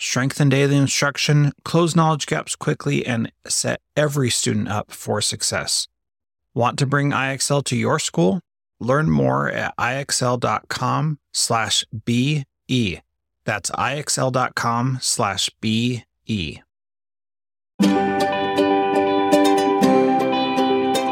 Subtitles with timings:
[0.00, 5.88] Strengthen daily instruction, close knowledge gaps quickly, and set every student up for success.
[6.54, 8.40] Want to bring IXL to your school?
[8.78, 12.44] Learn more at ixl.com slash BE.
[13.44, 16.62] That's ixl.com slash BE.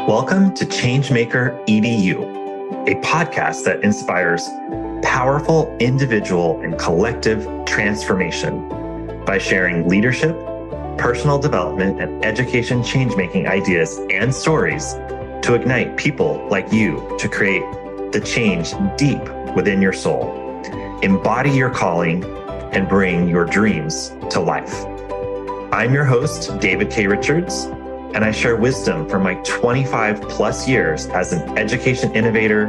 [0.07, 2.23] Welcome to Changemaker EDU,
[2.87, 4.47] a podcast that inspires
[5.01, 8.67] powerful individual and collective transformation
[9.25, 10.35] by sharing leadership,
[10.97, 14.93] personal development, and education change making ideas and stories
[15.41, 17.63] to ignite people like you to create
[18.11, 19.21] the change deep
[19.55, 20.61] within your soul,
[21.03, 22.23] embody your calling,
[22.73, 24.85] and bring your dreams to life.
[25.71, 27.07] I'm your host, David K.
[27.07, 27.65] Richards,
[28.13, 32.67] and I share wisdom from my 25 plus years as an education innovator,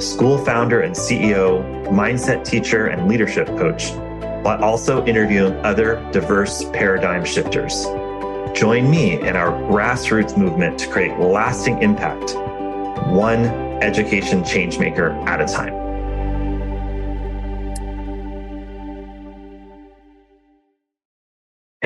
[0.00, 3.92] school founder and CEO, mindset teacher, and leadership coach,
[4.42, 7.84] but also interviewing other diverse paradigm shifters.
[8.54, 12.34] Join me in our grassroots movement to create lasting impact,
[13.08, 13.46] one
[13.82, 15.81] education changemaker at a time.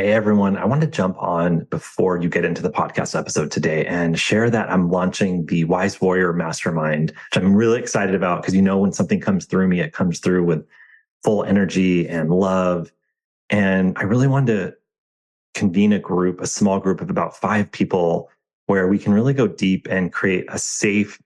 [0.07, 3.85] Hey everyone, I want to jump on before you get into the podcast episode today
[3.87, 8.55] and share that I'm launching the Wise Warrior Mastermind, which I'm really excited about because
[8.55, 10.65] you know when something comes through me, it comes through with
[11.25, 12.93] full energy and love.
[13.51, 14.77] And I really wanted to
[15.57, 18.31] convene a group, a small group of about five people
[18.67, 21.21] where we can really go deep and create a safe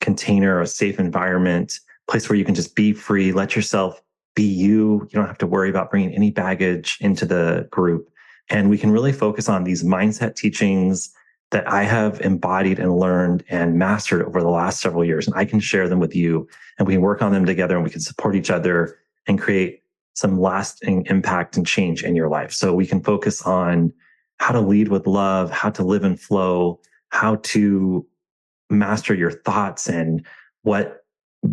[0.00, 4.02] container, a safe environment, place where you can just be free, let yourself
[4.34, 5.02] be you.
[5.02, 8.10] You don't have to worry about bringing any baggage into the group.
[8.48, 11.12] And we can really focus on these mindset teachings
[11.50, 15.26] that I have embodied and learned and mastered over the last several years.
[15.26, 16.48] And I can share them with you
[16.78, 19.82] and we can work on them together and we can support each other and create
[20.14, 22.52] some lasting impact and change in your life.
[22.52, 23.92] So we can focus on
[24.38, 26.80] how to lead with love, how to live and flow,
[27.10, 28.06] how to
[28.68, 30.26] master your thoughts and
[30.62, 31.05] what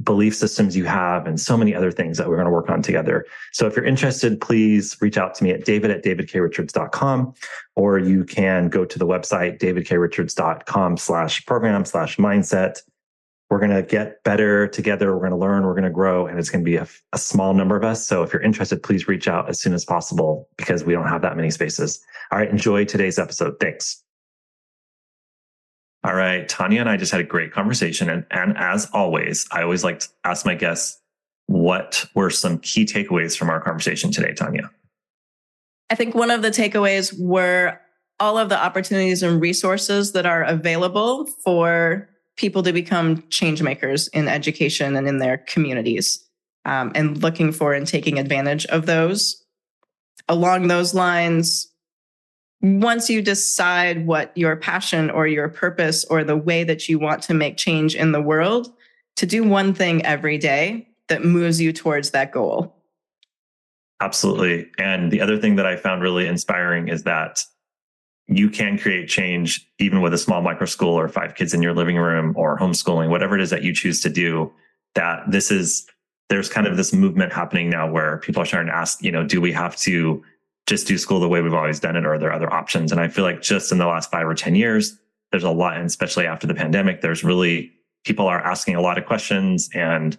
[0.04, 2.82] belief systems you have and so many other things that we're going to work on
[2.82, 3.26] together.
[3.52, 7.34] So if you're interested, please reach out to me at david at davidkrichards.com,
[7.76, 12.82] or you can go to the website, davidkrichards.com slash program slash mindset.
[13.50, 15.14] We're going to get better together.
[15.14, 15.64] We're going to learn.
[15.64, 16.26] We're going to grow.
[16.26, 18.08] And it's going to be a, a small number of us.
[18.08, 21.22] So if you're interested, please reach out as soon as possible because we don't have
[21.22, 22.04] that many spaces.
[22.32, 22.50] All right.
[22.50, 23.60] Enjoy today's episode.
[23.60, 24.04] Thanks.
[26.04, 26.48] All right.
[26.50, 28.10] Tanya and I just had a great conversation.
[28.10, 31.00] And, and as always, I always like to ask my guests,
[31.48, 34.70] what were some key takeaways from our conversation today, Tanya?
[35.90, 37.80] I think one of the takeaways were
[38.20, 44.08] all of the opportunities and resources that are available for people to become change makers
[44.10, 46.28] in education and in their communities,
[46.66, 49.44] um, and looking for and taking advantage of those.
[50.30, 51.68] Along those lines,
[52.64, 57.22] once you decide what your passion or your purpose or the way that you want
[57.22, 58.74] to make change in the world,
[59.18, 62.74] to do one thing every day that moves you towards that goal.
[64.00, 64.72] Absolutely.
[64.80, 67.44] And the other thing that I found really inspiring is that
[68.28, 71.74] you can create change even with a small micro school or five kids in your
[71.74, 74.52] living room or homeschooling, whatever it is that you choose to do.
[74.96, 75.86] That this is,
[76.30, 79.26] there's kind of this movement happening now where people are starting to ask, you know,
[79.26, 80.24] do we have to
[80.66, 82.92] just do school the way we've always done it or are there other options?
[82.92, 84.98] And i feel like just in the last five or ten years
[85.32, 88.98] there's a lot and especially after the pandemic there's really people are asking a lot
[88.98, 90.18] of questions and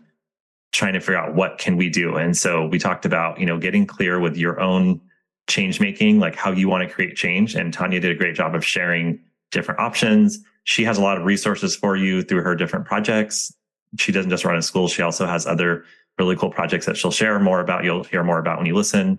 [0.72, 2.16] trying to figure out what can we do.
[2.16, 5.00] And so we talked about you know getting clear with your own
[5.48, 7.54] change making like how you want to create change.
[7.54, 9.20] And tanya did a great job of sharing
[9.50, 10.38] different options.
[10.64, 13.54] She has a lot of resources for you through her different projects.
[13.98, 14.88] She doesn't just run a school.
[14.88, 15.84] She also has other
[16.18, 17.84] really cool projects that she'll share more about.
[17.84, 19.18] You'll hear more about when you listen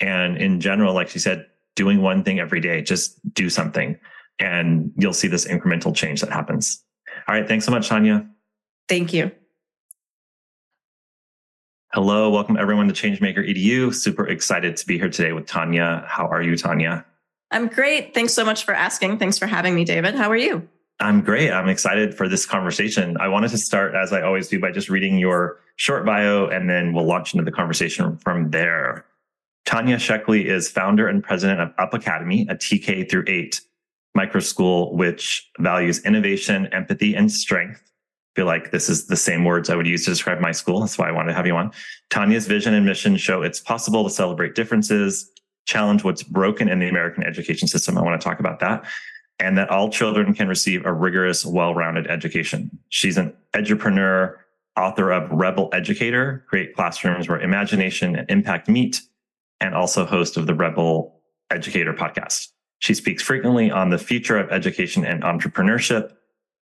[0.00, 3.98] and in general, like she said, doing one thing every day, just do something
[4.38, 6.82] and you'll see this incremental change that happens.
[7.28, 7.46] All right.
[7.46, 8.26] Thanks so much, Tanya.
[8.88, 9.30] Thank you.
[11.92, 12.30] Hello.
[12.30, 13.94] Welcome everyone to Changemaker EDU.
[13.94, 16.04] Super excited to be here today with Tanya.
[16.06, 17.04] How are you, Tanya?
[17.50, 18.12] I'm great.
[18.12, 19.18] Thanks so much for asking.
[19.18, 20.14] Thanks for having me, David.
[20.14, 20.68] How are you?
[20.98, 21.50] I'm great.
[21.50, 23.16] I'm excited for this conversation.
[23.18, 26.68] I wanted to start, as I always do, by just reading your short bio, and
[26.68, 29.04] then we'll launch into the conversation from there.
[29.66, 33.60] Tanya Sheckley is founder and president of Up Academy, a TK through eight
[34.14, 37.82] micro school which values innovation, empathy, and strength.
[37.84, 40.80] I feel like this is the same words I would use to describe my school.
[40.80, 41.72] That's why I wanted to have you on.
[42.10, 45.30] Tanya's vision and mission show it's possible to celebrate differences,
[45.66, 47.98] challenge what's broken in the American education system.
[47.98, 48.84] I want to talk about that.
[49.38, 52.70] And that all children can receive a rigorous, well rounded education.
[52.88, 54.36] She's an edupreneur,
[54.76, 59.02] author of Rebel Educator, Create Classrooms Where Imagination and Impact Meet,
[59.60, 61.20] and also host of the Rebel
[61.50, 62.48] Educator podcast.
[62.78, 66.12] She speaks frequently on the future of education and entrepreneurship.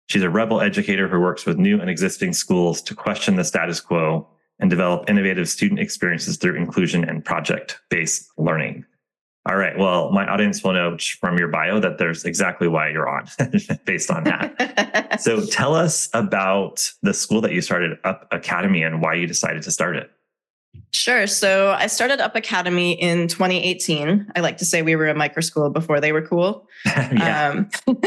[0.08, 3.80] She's a rebel educator who works with new and existing schools to question the status
[3.80, 4.28] quo
[4.60, 8.86] and develop innovative student experiences through inclusion and project based learning.
[9.46, 9.78] All right.
[9.78, 13.28] Well, my audience will know from your bio that there's exactly why you're on
[13.86, 15.20] based on that.
[15.22, 19.64] so tell us about the school that you started, Up Academy, and why you decided
[19.64, 20.12] to start it.
[20.94, 21.26] Sure.
[21.26, 24.32] So I started Up Academy in 2018.
[24.36, 26.68] I like to say we were a micro school before they were cool.
[27.22, 27.70] um,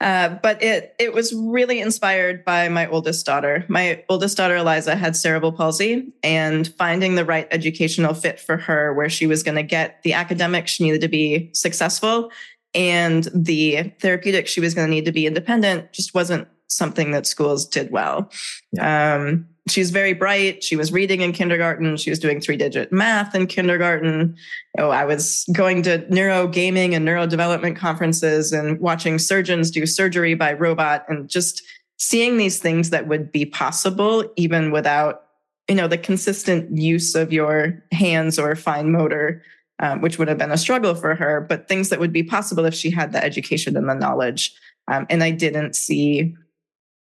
[0.00, 3.64] uh, but it it was really inspired by my oldest daughter.
[3.68, 8.92] My oldest daughter Eliza had cerebral palsy, and finding the right educational fit for her,
[8.92, 12.30] where she was going to get the academics she needed to be successful,
[12.74, 17.26] and the therapeutic she was going to need to be independent, just wasn't something that
[17.26, 18.30] schools did well.
[18.72, 19.14] Yeah.
[19.14, 20.62] Um, she was very bright.
[20.62, 21.96] She was reading in kindergarten.
[21.96, 24.36] She was doing three digit math in kindergarten.
[24.78, 30.34] Oh, I was going to neuro gaming and neurodevelopment conferences and watching surgeons do surgery
[30.34, 31.62] by robot and just
[31.98, 35.24] seeing these things that would be possible even without,
[35.68, 39.42] you know, the consistent use of your hands or fine motor,
[39.80, 42.64] um, which would have been a struggle for her, but things that would be possible
[42.66, 44.54] if she had the education and the knowledge.
[44.86, 46.36] Um, and I didn't see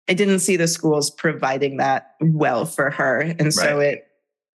[0.08, 3.20] I didn't see the schools providing that well for her.
[3.20, 3.86] And so right.
[3.86, 4.06] it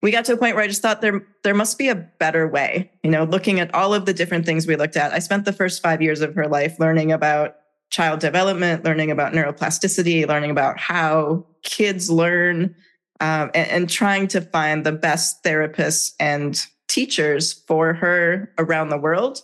[0.02, 2.48] we got to a point where I just thought there there must be a better
[2.48, 2.92] way.
[3.04, 5.14] You know, looking at all of the different things we looked at.
[5.14, 7.58] I spent the first 5 years of her life learning about
[7.90, 12.76] child development, learning about neuroplasticity, learning about how kids learn,
[13.20, 18.98] um, and, and trying to find the best therapists and teachers for her around the
[18.98, 19.44] world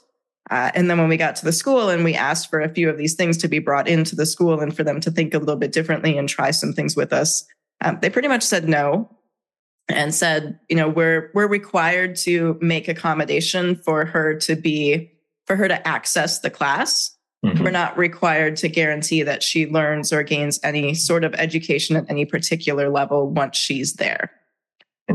[0.50, 2.90] uh, and then when we got to the school and we asked for a few
[2.90, 5.40] of these things to be brought into the school and for them to think a
[5.40, 7.46] little bit differently and try some things with us,
[7.84, 9.10] um, they pretty much said no
[9.90, 15.12] and said, you know, we're we're required to make accommodation for her to be
[15.46, 17.14] for her to access the class.
[17.46, 17.64] Mm-hmm.
[17.64, 22.10] We're not required to guarantee that she learns or gains any sort of education at
[22.10, 24.32] any particular level once she's there,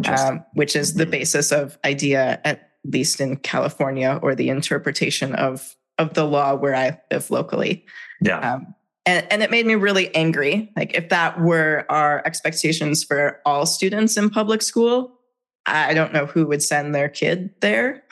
[0.07, 5.77] um, which is the basis of IDEA at least in California, or the interpretation of
[5.99, 7.85] of the law where I live locally.
[8.21, 8.55] Yeah.
[8.55, 8.75] Um,
[9.05, 10.71] and, and it made me really angry.
[10.77, 15.19] Like if that were our expectations for all students in public school,
[15.67, 18.03] I don't know who would send their kid there.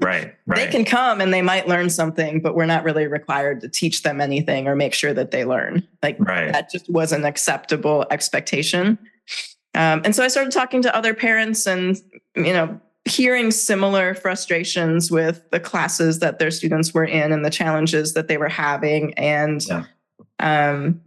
[0.00, 0.56] right, right.
[0.56, 4.02] They can come and they might learn something, but we're not really required to teach
[4.02, 5.86] them anything or make sure that they learn.
[6.02, 6.52] Like right.
[6.52, 8.98] that just was an acceptable expectation.
[9.74, 11.96] Um, and so I started talking to other parents and,
[12.34, 17.50] you know, hearing similar frustrations with the classes that their students were in and the
[17.50, 19.14] challenges that they were having.
[19.14, 19.84] And yeah.
[20.40, 21.00] um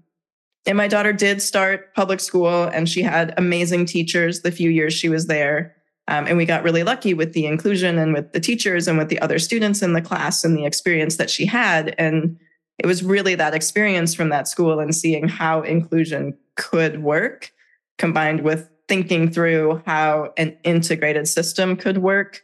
[0.66, 4.94] and my daughter did start public school and she had amazing teachers the few years
[4.94, 5.76] she was there.
[6.08, 9.10] Um, and we got really lucky with the inclusion and with the teachers and with
[9.10, 11.96] the other students in the class and the experience that she had.
[11.98, 12.38] And
[12.78, 17.52] it was really that experience from that school and seeing how inclusion could work
[17.98, 22.42] combined with thinking through how an integrated system could work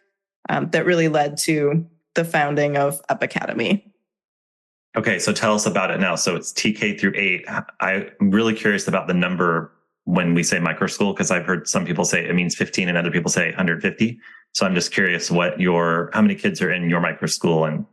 [0.47, 1.85] um, that really led to
[2.15, 3.85] the founding of Up Academy.
[4.95, 6.15] Okay, so tell us about it now.
[6.15, 7.45] So it's TK through eight.
[7.81, 9.73] I'm really curious about the number
[10.05, 12.97] when we say micro school because I've heard some people say it means 15 and
[12.97, 14.17] other people say 150.
[14.53, 17.85] So I'm just curious what your how many kids are in your micro school and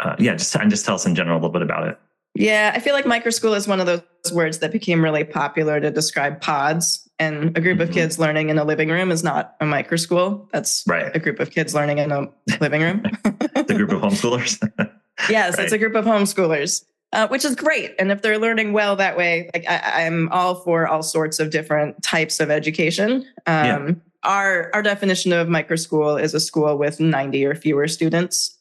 [0.00, 1.98] uh, yeah, just and just tell us in general a little bit about it.
[2.36, 5.80] Yeah, I feel like micro school is one of those words that became really popular
[5.80, 7.94] to describe pods and a group of mm-hmm.
[7.94, 10.48] kids learning in a living room is not a micro school.
[10.52, 11.14] That's right.
[11.14, 12.28] a group of kids learning in a
[12.60, 13.02] living room.
[13.24, 14.60] the group of homeschoolers.
[15.30, 15.64] yes, right.
[15.64, 17.94] it's a group of homeschoolers, uh, which is great.
[17.98, 21.50] And if they're learning well that way, like I, am all for all sorts of
[21.50, 23.26] different types of education.
[23.46, 23.90] Um, yeah.
[24.24, 28.58] Our our definition of micro school is a school with 90 or fewer students.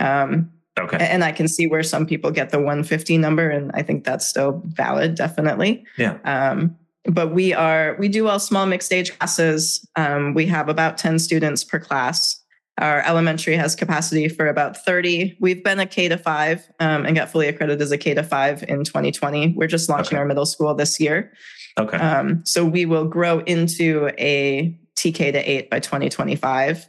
[0.00, 0.98] Um, Okay.
[0.98, 4.26] And I can see where some people get the 150 number, and I think that's
[4.26, 5.84] still valid, definitely.
[5.96, 6.18] Yeah.
[6.24, 6.76] Um,
[7.08, 11.18] but we are we do all small mixed age classes um, we have about 10
[11.18, 12.42] students per class
[12.78, 17.16] our elementary has capacity for about 30 we've been a k to 5 um, and
[17.16, 20.18] got fully accredited as a k to 5 in 2020 we're just launching okay.
[20.18, 21.32] our middle school this year
[21.78, 26.88] okay um, so we will grow into a tk to 8 by 2025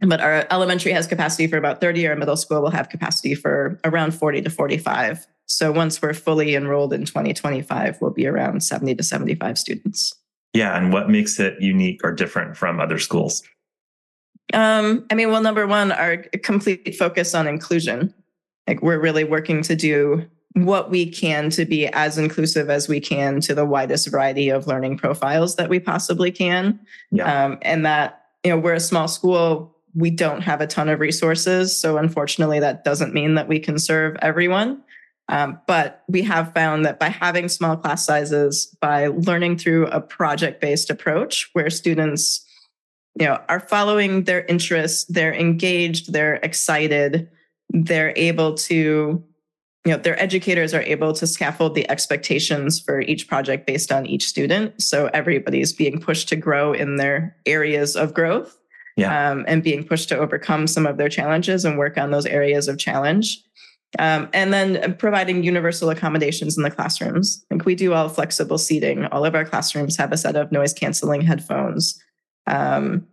[0.00, 3.80] but our elementary has capacity for about 30 our middle school will have capacity for
[3.84, 8.94] around 40 to 45 so once we're fully enrolled in 2025 we'll be around 70
[8.96, 10.14] to 75 students.
[10.52, 13.42] Yeah and what makes it unique or different from other schools?
[14.52, 18.12] Um, i mean well number one our complete focus on inclusion.
[18.66, 22.98] Like we're really working to do what we can to be as inclusive as we
[22.98, 26.80] can to the widest variety of learning profiles that we possibly can.
[27.12, 27.44] Yeah.
[27.44, 31.00] um, and that you know we're a small school we don't have a ton of
[31.00, 31.78] resources.
[31.78, 34.82] So, unfortunately, that doesn't mean that we can serve everyone.
[35.28, 40.00] Um, but we have found that by having small class sizes, by learning through a
[40.00, 42.46] project based approach where students
[43.18, 47.28] you know are following their interests they're engaged they're excited
[47.70, 49.24] they're able to
[49.84, 54.06] you know their educators are able to scaffold the expectations for each project based on
[54.06, 58.58] each student so everybody's being pushed to grow in their areas of growth
[58.96, 59.30] yeah.
[59.30, 62.68] um, and being pushed to overcome some of their challenges and work on those areas
[62.68, 63.42] of challenge.
[63.98, 67.44] Um, and then providing universal accommodations in the classrooms.
[67.50, 69.06] Like we do all flexible seating.
[69.06, 71.98] All of our classrooms have a set of noise canceling headphones.
[72.46, 73.06] Um,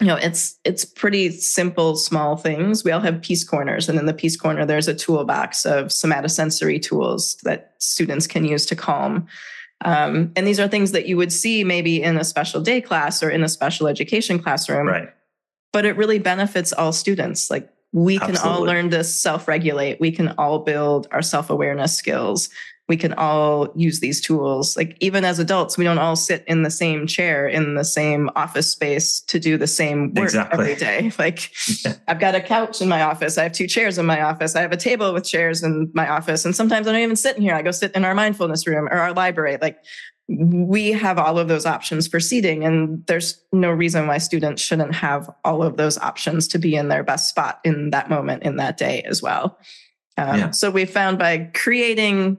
[0.00, 2.84] you know, it's it's pretty simple, small things.
[2.84, 6.80] We all have peace corners, and in the peace corner, there's a toolbox of somatosensory
[6.80, 9.26] tools that students can use to calm.
[9.84, 13.22] Um, and these are things that you would see maybe in a special day class
[13.22, 14.86] or in a special education classroom.
[14.86, 15.08] Right.
[15.72, 17.50] But it really benefits all students.
[17.50, 21.96] Like we can all learn to self regulate, we can all build our self awareness
[21.96, 22.48] skills
[22.88, 24.76] we can all use these tools.
[24.76, 28.30] Like even as adults, we don't all sit in the same chair in the same
[28.34, 30.72] office space to do the same work exactly.
[30.72, 31.12] every day.
[31.18, 31.50] Like
[31.84, 31.94] yeah.
[32.06, 33.38] I've got a couch in my office.
[33.38, 34.54] I have two chairs in my office.
[34.54, 36.44] I have a table with chairs in my office.
[36.44, 37.54] And sometimes I don't even sit in here.
[37.54, 39.58] I go sit in our mindfulness room or our library.
[39.60, 39.78] Like
[40.28, 44.94] we have all of those options for seating and there's no reason why students shouldn't
[44.94, 48.56] have all of those options to be in their best spot in that moment in
[48.56, 49.58] that day as well.
[50.16, 50.50] Um, yeah.
[50.50, 52.38] So we found by creating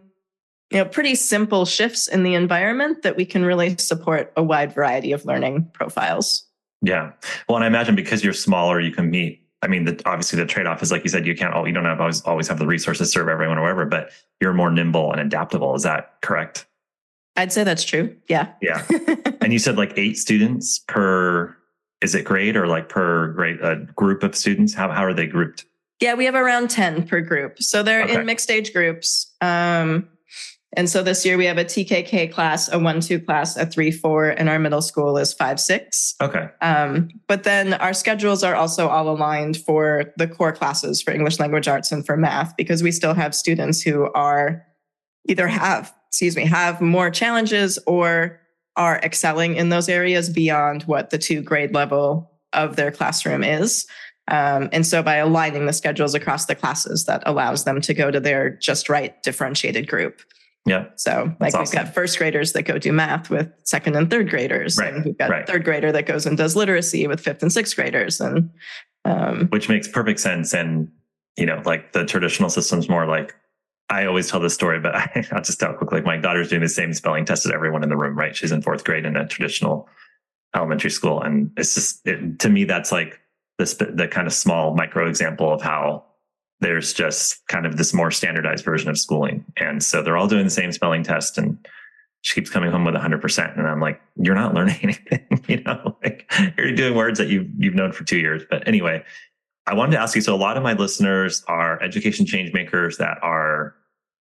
[0.72, 4.74] you know pretty simple shifts in the environment that we can really support a wide
[4.74, 6.46] variety of learning profiles.
[6.82, 7.12] Yeah.
[7.48, 10.46] Well and i imagine because you're smaller you can meet i mean the, obviously the
[10.46, 12.68] trade-off is like you said you can't all you don't have always always have the
[12.68, 15.76] resources to serve everyone or whatever but you're more nimble and adaptable.
[15.76, 16.66] Is that correct?
[17.36, 18.16] I'd say that's true.
[18.28, 18.52] Yeah.
[18.62, 18.86] Yeah.
[19.42, 21.56] And you said like eight students per
[22.02, 24.74] is it grade or like per grade a group of students?
[24.74, 25.66] How, how are they grouped?
[26.02, 27.62] Yeah we have around 10 per group.
[27.64, 28.20] So they're okay.
[28.20, 29.34] in mixed age groups.
[29.42, 30.08] Um,
[30.74, 33.92] and so this year we have a TKK class, a one two class, a three
[33.92, 36.16] four, and our middle school is five six.
[36.22, 36.48] Okay.
[36.62, 41.40] Um, but then our schedules are also all aligned for the core classes for English
[41.40, 44.66] language arts and for math because we still have students who are
[45.28, 48.40] either have excuse me have more challenges or
[48.76, 53.88] are excelling in those areas beyond what the two grade level of their classroom is.
[54.28, 58.12] Um, and so by aligning the schedules across the classes, that allows them to go
[58.12, 60.22] to their just right differentiated group.
[60.66, 60.86] Yeah.
[60.98, 64.78] So like we've got first graders that go do math with second and third graders.
[64.78, 64.94] Right.
[64.94, 65.48] And we've got right.
[65.48, 68.20] third grader that goes and does literacy with fifth and sixth graders.
[68.22, 68.52] And
[69.06, 70.54] um, which makes perfect sense.
[70.54, 70.92] And
[71.38, 73.36] you know, like the traditional system's more like
[73.90, 76.02] I always tell this story, but I, will just tell quickly.
[76.02, 78.36] My daughter's doing the same spelling test as everyone in the room, right?
[78.36, 79.90] She's in fourth grade in a traditional
[80.56, 81.22] elementary school.
[81.22, 83.20] And it's just, it, to me, that's like
[83.58, 86.06] this, the kind of small micro example of how
[86.62, 89.46] there's just kind of this more standardized version of schooling.
[89.58, 91.58] And so they're all doing the same spelling test and
[92.22, 93.58] she keeps coming home with 100%.
[93.58, 97.48] And I'm like, you're not learning anything, you know, like you're doing words that you've,
[97.58, 98.44] you've known for two years.
[98.50, 99.04] But anyway,
[99.68, 102.98] I wanted to ask you, so a lot of my listeners are education change makers
[102.98, 103.76] that are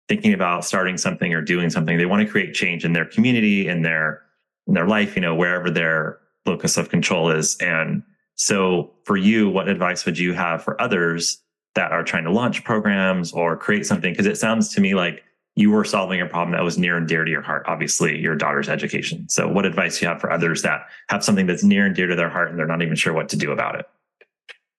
[0.07, 1.97] thinking about starting something or doing something.
[1.97, 4.21] They want to create change in their community, in their,
[4.67, 7.57] in their life, you know, wherever their locus of control is.
[7.57, 8.03] And
[8.35, 11.41] so for you, what advice would you have for others
[11.75, 14.13] that are trying to launch programs or create something?
[14.13, 15.23] Because it sounds to me like
[15.55, 18.35] you were solving a problem that was near and dear to your heart, obviously, your
[18.35, 19.27] daughter's education.
[19.27, 22.07] So, what advice do you have for others that have something that's near and dear
[22.07, 23.85] to their heart and they're not even sure what to do about it?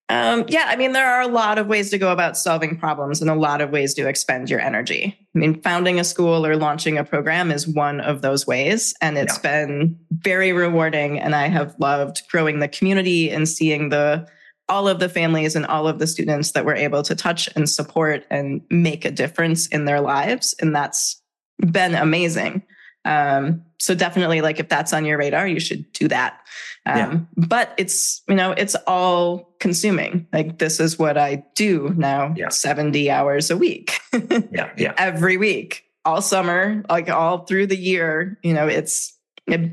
[0.08, 3.22] Um, yeah, I mean, there are a lot of ways to go about solving problems
[3.22, 5.16] and a lot of ways to expend your energy.
[5.34, 8.94] I mean, founding a school or launching a program is one of those ways.
[9.00, 9.64] And it's yeah.
[9.64, 11.18] been very rewarding.
[11.18, 14.28] And I have loved growing the community and seeing the
[14.72, 17.68] all of the families and all of the students that we're able to touch and
[17.68, 20.54] support and make a difference in their lives.
[20.60, 21.20] And that's
[21.58, 22.62] been amazing.
[23.04, 26.40] Um, so definitely like if that's on your radar, you should do that.
[26.86, 27.46] Um, yeah.
[27.48, 30.26] but it's, you know, it's all consuming.
[30.32, 32.48] Like this is what I do now, yeah.
[32.48, 33.98] 70 hours a week.
[34.50, 34.70] yeah.
[34.78, 34.94] Yeah.
[34.96, 39.18] Every week, all summer, like all through the year, you know, it's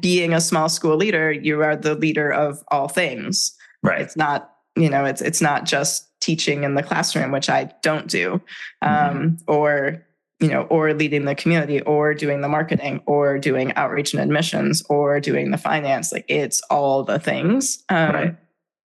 [0.02, 3.56] being a small school leader, you are the leader of all things.
[3.82, 4.02] Right.
[4.02, 8.08] It's not you know, it's it's not just teaching in the classroom, which I don't
[8.08, 8.42] do,
[8.82, 9.52] um, mm-hmm.
[9.52, 10.06] or
[10.40, 14.82] you know, or leading the community, or doing the marketing, or doing outreach and admissions,
[14.90, 16.12] or doing the finance.
[16.12, 17.84] Like it's all the things.
[17.90, 18.36] Um, right.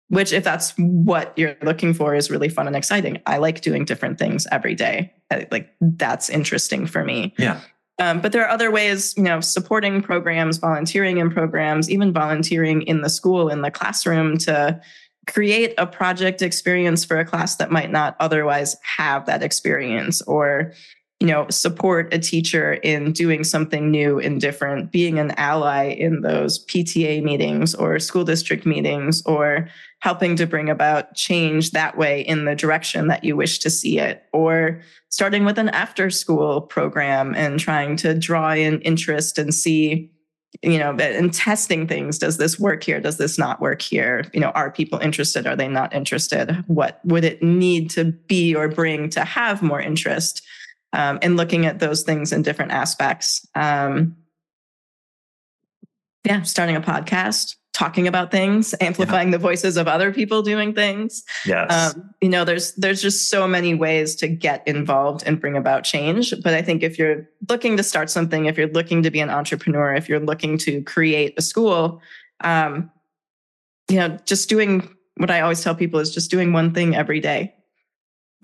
[0.08, 3.22] Which, if that's what you're looking for, is really fun and exciting.
[3.24, 5.12] I like doing different things every day.
[5.50, 7.34] Like that's interesting for me.
[7.38, 7.60] Yeah.
[7.98, 12.82] Um, but there are other ways, you know, supporting programs, volunteering in programs, even volunteering
[12.82, 14.80] in the school, in the classroom to
[15.26, 20.72] create a project experience for a class that might not otherwise have that experience or
[21.20, 26.22] you know support a teacher in doing something new and different being an ally in
[26.22, 29.68] those pta meetings or school district meetings or
[30.00, 34.00] helping to bring about change that way in the direction that you wish to see
[34.00, 39.54] it or starting with an after school program and trying to draw in interest and
[39.54, 40.10] see
[40.60, 43.00] you know and testing things does this work here?
[43.00, 44.24] Does this not work here?
[44.32, 45.46] You know are people interested?
[45.46, 46.62] Are they not interested?
[46.66, 50.42] What would it need to be or bring to have more interest?
[50.92, 53.46] Um, looking at those things in different aspects.
[53.54, 54.16] Um,
[56.24, 59.32] yeah starting a podcast talking about things, amplifying yeah.
[59.32, 61.24] the voices of other people doing things.
[61.46, 61.94] Yes.
[61.94, 65.84] Um, you know, there's there's just so many ways to get involved and bring about
[65.84, 66.34] change.
[66.42, 69.30] But I think if you're looking to start something, if you're looking to be an
[69.30, 72.00] entrepreneur, if you're looking to create a school,
[72.40, 72.90] um,
[73.88, 77.20] you know, just doing what I always tell people is just doing one thing every
[77.20, 77.54] day.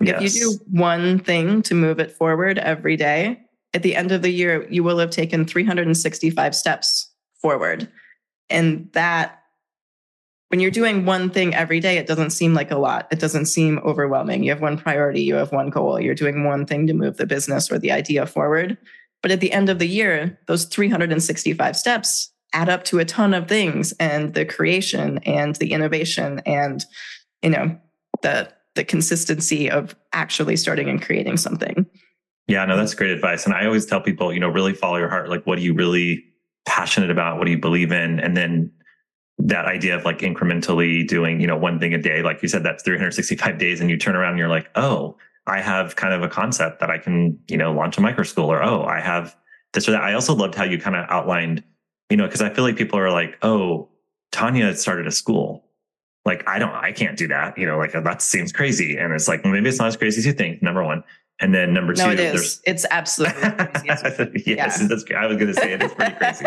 [0.01, 0.21] Yes.
[0.21, 3.41] If you do one thing to move it forward every day,
[3.73, 7.87] at the end of the year, you will have taken 365 steps forward.
[8.49, 9.43] And that,
[10.49, 13.07] when you're doing one thing every day, it doesn't seem like a lot.
[13.11, 14.43] It doesn't seem overwhelming.
[14.43, 17.27] You have one priority, you have one goal, you're doing one thing to move the
[17.27, 18.77] business or the idea forward.
[19.21, 23.33] But at the end of the year, those 365 steps add up to a ton
[23.35, 26.83] of things and the creation and the innovation and,
[27.43, 27.77] you know,
[28.21, 31.85] the the consistency of actually starting and creating something.
[32.47, 33.45] Yeah, no, that's great advice.
[33.45, 35.27] And I always tell people, you know, really follow your heart.
[35.29, 36.23] Like, what do you really
[36.69, 37.39] passionate about?
[37.39, 38.19] What do you believe in?
[38.19, 38.71] And then
[39.39, 42.63] that idea of like incrementally doing, you know, one thing a day, like you said,
[42.63, 43.81] that's 365 days.
[43.81, 46.91] And you turn around and you're like, oh, I have kind of a concept that
[46.91, 49.35] I can, you know, launch a micro school or, oh, I have
[49.73, 50.03] this or that.
[50.03, 51.63] I also loved how you kind of outlined,
[52.11, 53.89] you know, because I feel like people are like, oh,
[54.31, 55.65] Tanya started a school.
[56.23, 57.57] Like, I don't, I can't do that.
[57.57, 58.97] You know, like that seems crazy.
[58.97, 61.03] And it's like, maybe it's not as crazy as you think, number one.
[61.41, 62.61] And then number two, no, it is.
[62.65, 63.41] It's absolutely
[63.85, 64.03] yes,
[64.45, 64.87] yeah.
[64.87, 66.43] that's, I was going to say it is pretty crazy.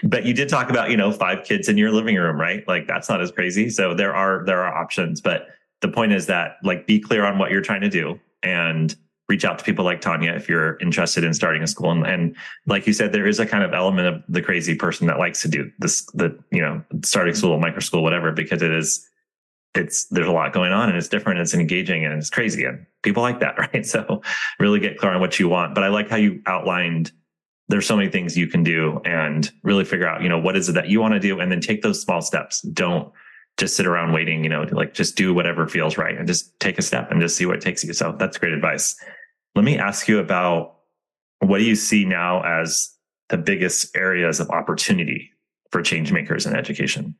[0.02, 2.66] but you did talk about you know five kids in your living room, right?
[2.66, 3.68] Like that's not as crazy.
[3.68, 5.48] So there are there are options, but
[5.82, 8.96] the point is that like be clear on what you're trying to do and
[9.28, 11.90] reach out to people like Tanya if you're interested in starting a school.
[11.90, 15.06] And, and, like you said, there is a kind of element of the crazy person
[15.08, 17.38] that likes to do this, the, you know, starting mm-hmm.
[17.38, 19.08] school, micro school, whatever, because it is
[19.76, 22.86] it's there's a lot going on and it's different it's engaging and it's crazy and
[23.02, 23.84] people like that right?
[23.84, 24.22] So
[24.58, 25.74] really get clear on what you want.
[25.74, 27.12] But i like how you outlined
[27.68, 30.68] there's so many things you can do and really figure out you know what is
[30.68, 32.60] it that you want to do and then take those small steps.
[32.62, 33.12] Don't
[33.56, 36.78] just sit around waiting you know like just do whatever feels right and just take
[36.78, 37.92] a step and just see what takes you.
[37.92, 38.96] So that's great advice.
[39.54, 40.76] Let me ask you about
[41.40, 42.92] what do you see now as
[43.28, 45.32] the biggest areas of opportunity
[45.70, 47.16] for change makers in education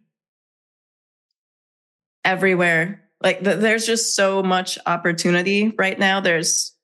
[2.27, 3.03] everywhere.
[3.23, 6.21] Like the, there's just so much opportunity right now.
[6.21, 6.75] There's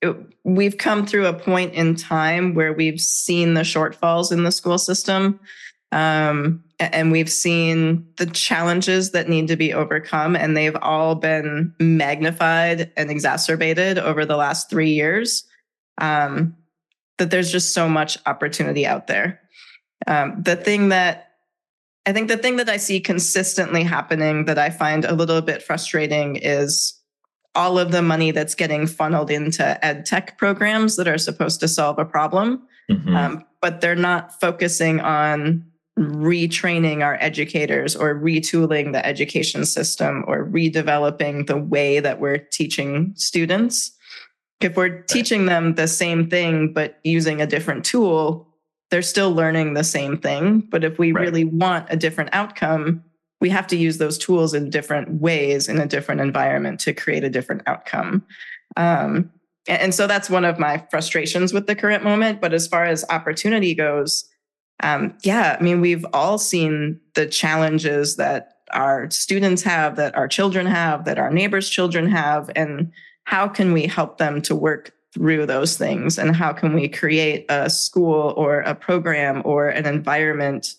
[0.44, 4.78] we've come through a point in time where we've seen the shortfalls in the school
[4.78, 5.38] system.
[5.92, 11.74] Um, and we've seen the challenges that need to be overcome, and they've all been
[11.78, 15.44] magnified and exacerbated over the last three years.
[15.98, 16.56] Um,
[17.18, 19.38] that there's just so much opportunity out there.
[20.06, 21.31] Um, the thing that
[22.06, 25.62] I think the thing that I see consistently happening that I find a little bit
[25.62, 26.98] frustrating is
[27.54, 31.68] all of the money that's getting funneled into ed tech programs that are supposed to
[31.68, 33.14] solve a problem, mm-hmm.
[33.14, 35.64] um, but they're not focusing on
[35.98, 43.12] retraining our educators or retooling the education system or redeveloping the way that we're teaching
[43.16, 43.92] students.
[44.60, 45.08] If we're right.
[45.08, 48.48] teaching them the same thing, but using a different tool,
[48.92, 50.60] they're still learning the same thing.
[50.60, 51.22] But if we right.
[51.22, 53.02] really want a different outcome,
[53.40, 57.24] we have to use those tools in different ways in a different environment to create
[57.24, 58.22] a different outcome.
[58.76, 59.32] Um,
[59.66, 62.42] and so that's one of my frustrations with the current moment.
[62.42, 64.28] But as far as opportunity goes,
[64.82, 70.28] um, yeah, I mean, we've all seen the challenges that our students have, that our
[70.28, 72.92] children have, that our neighbors' children have, and
[73.24, 77.44] how can we help them to work through those things and how can we create
[77.48, 80.74] a school or a program or an environment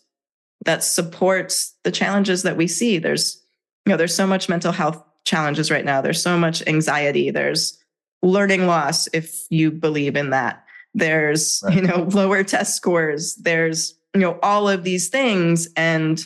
[0.65, 3.43] that supports the challenges that we see there's
[3.85, 6.01] you know, there's so much mental health challenges right now.
[6.01, 7.31] There's so much anxiety.
[7.31, 7.77] There's
[8.21, 10.63] learning loss, if you believe in that.
[10.93, 11.75] There's, right.
[11.75, 13.35] you know, lower test scores.
[13.35, 16.23] There's, you know, all of these things and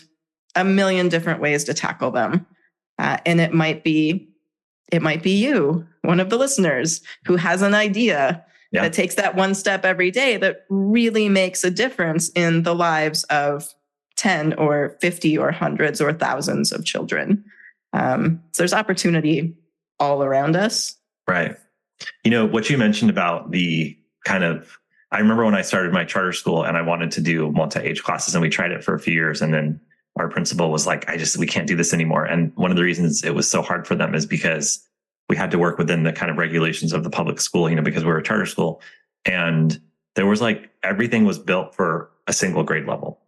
[0.55, 2.45] a million different ways to tackle them.
[2.99, 4.29] Uh, and it might be,
[4.91, 8.83] it might be you, one of the listeners who has an idea yeah.
[8.83, 13.23] that takes that one step every day that really makes a difference in the lives
[13.25, 13.73] of
[14.17, 17.43] 10 or 50 or hundreds or thousands of children.
[17.93, 19.55] Um, so there's opportunity
[19.99, 20.95] all around us.
[21.27, 21.55] Right.
[22.23, 24.77] You know, what you mentioned about the kind of,
[25.11, 28.03] I remember when I started my charter school and I wanted to do multi age
[28.03, 29.41] classes and we tried it for a few years.
[29.41, 29.79] And then
[30.17, 32.25] our principal was like, I just, we can't do this anymore.
[32.25, 34.83] And one of the reasons it was so hard for them is because
[35.29, 37.81] we had to work within the kind of regulations of the public school, you know,
[37.81, 38.81] because we we're a charter school.
[39.25, 39.79] And
[40.15, 43.19] there was like everything was built for a single grade level.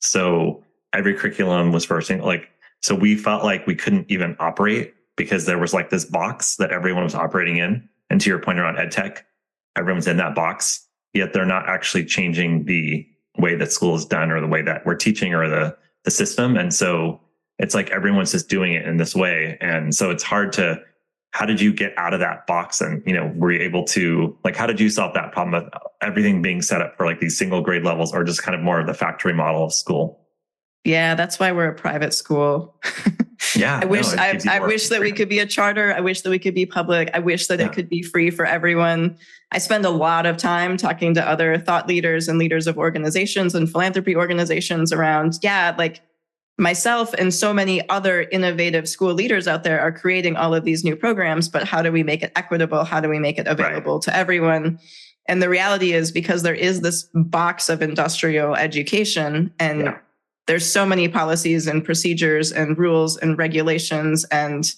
[0.00, 2.50] So every curriculum was for a single, like,
[2.82, 6.70] so we felt like we couldn't even operate because there was like this box that
[6.70, 7.88] everyone was operating in.
[8.10, 9.26] And to your point around ed tech,
[9.76, 13.06] everyone's in that box, yet they're not actually changing the
[13.38, 15.76] way that school is done or the way that we're teaching or the,
[16.06, 16.56] the system.
[16.56, 17.20] And so
[17.58, 19.58] it's like everyone's just doing it in this way.
[19.60, 20.80] And so it's hard to,
[21.32, 22.80] how did you get out of that box?
[22.80, 25.82] And, you know, were you able to, like, how did you solve that problem of
[26.00, 28.80] everything being set up for like these single grade levels or just kind of more
[28.80, 30.22] of the factory model of school?
[30.84, 32.80] Yeah, that's why we're a private school.
[33.56, 33.80] Yeah.
[33.82, 35.94] I wish no, I, I wish that we could be a charter.
[35.94, 37.10] I wish that we could be public.
[37.14, 37.66] I wish that yeah.
[37.66, 39.16] it could be free for everyone.
[39.52, 43.54] I spend a lot of time talking to other thought leaders and leaders of organizations
[43.54, 46.02] and philanthropy organizations around, yeah, like
[46.58, 50.84] myself and so many other innovative school leaders out there are creating all of these
[50.84, 52.84] new programs, but how do we make it equitable?
[52.84, 54.02] How do we make it available right.
[54.02, 54.78] to everyone?
[55.28, 59.98] And the reality is because there is this box of industrial education and yeah
[60.46, 64.72] there's so many policies and procedures and rules and regulations and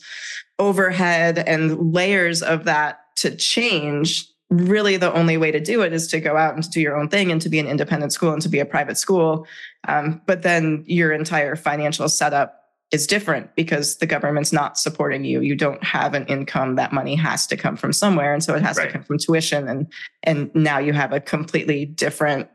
[0.58, 4.26] overhead and layers of that to change.
[4.50, 6.96] Really the only way to do it is to go out and to do your
[6.96, 9.46] own thing and to be an independent school and to be a private school.
[9.86, 12.54] Um, but then your entire financial setup
[12.90, 15.42] is different because the government's not supporting you.
[15.42, 16.76] You don't have an income.
[16.76, 18.32] That money has to come from somewhere.
[18.32, 18.86] And so it has right.
[18.86, 19.68] to come from tuition.
[19.68, 19.86] And
[20.22, 22.48] and now you have a completely different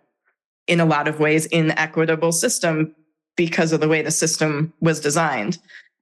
[0.65, 2.95] in a lot of ways inequitable system
[3.35, 5.57] because of the way the system was designed.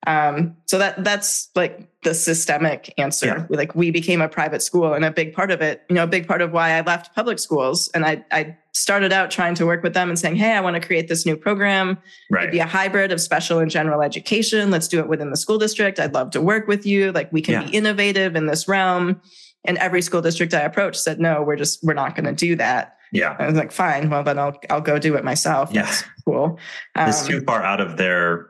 [0.08, 3.28] Um, so that that's like the systemic answer.
[3.28, 3.46] Yeah.
[3.50, 6.08] Like we became a private school, and a big part of it, you know, a
[6.08, 9.66] big part of why I left public schools, and I I started out trying to
[9.66, 11.98] work with them and saying, hey, I want to create this new program,
[12.32, 12.52] right.
[12.52, 14.72] be a hybrid of special and general education.
[14.72, 16.00] Let's do it within the school district.
[16.00, 17.12] I'd love to work with you.
[17.12, 17.64] Like we can yeah.
[17.70, 19.22] be innovative in this realm.
[19.66, 22.56] And every school district I approached said, no, we're just we're not going to do
[22.56, 22.98] that.
[23.12, 23.36] Yeah.
[23.38, 25.70] I was like, fine, well then I'll I'll go do it myself.
[25.72, 25.94] Yeah.
[26.26, 26.58] cool.
[26.96, 28.50] Um, it's too far out of their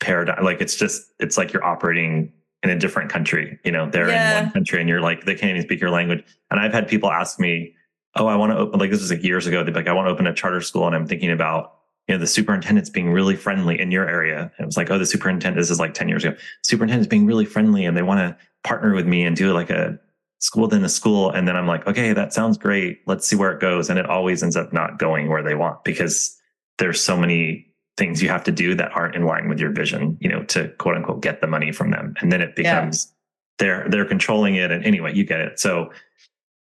[0.00, 0.44] paradigm.
[0.44, 3.58] Like it's just it's like you're operating in a different country.
[3.64, 4.38] You know, they're yeah.
[4.38, 6.24] in one country and you're like, they can't even speak your language.
[6.50, 7.74] And I've had people ask me,
[8.16, 9.62] Oh, I want to open like this was like years ago.
[9.62, 11.74] They'd be like, I want to open a charter school and I'm thinking about
[12.08, 14.50] you know, the superintendent's being really friendly in your area.
[14.56, 16.36] And it was like, oh, the superintendent, this is like 10 years ago.
[16.62, 20.00] Superintendent's being really friendly and they want to partner with me and do like a
[20.38, 21.30] school within the school.
[21.30, 23.00] And then I'm like, okay, that sounds great.
[23.06, 23.90] Let's see where it goes.
[23.90, 26.36] And it always ends up not going where they want because
[26.78, 30.16] there's so many things you have to do that aren't in line with your vision,
[30.20, 32.14] you know, to quote unquote get the money from them.
[32.20, 33.14] And then it becomes yeah.
[33.58, 34.70] they're they're controlling it.
[34.70, 35.58] And anyway, you get it.
[35.58, 35.90] So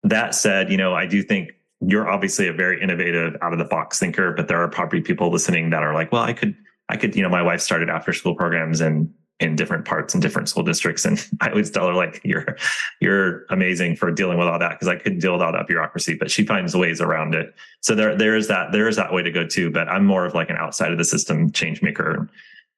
[0.03, 3.65] that said, you know, I do think you're obviously a very innovative, out of the
[3.65, 6.55] box thinker, but there are probably people listening that are like, well, I could,
[6.87, 10.21] I could, you know, my wife started after school programs and in different parts and
[10.21, 11.03] different school districts.
[11.05, 12.57] And I always tell her like, you're,
[13.01, 14.79] you're amazing for dealing with all that.
[14.79, 17.53] Cause I couldn't deal with all that bureaucracy, but she finds ways around it.
[17.81, 20.25] So there, there is that, there is that way to go too, but I'm more
[20.25, 22.29] of like an outside of the system change maker.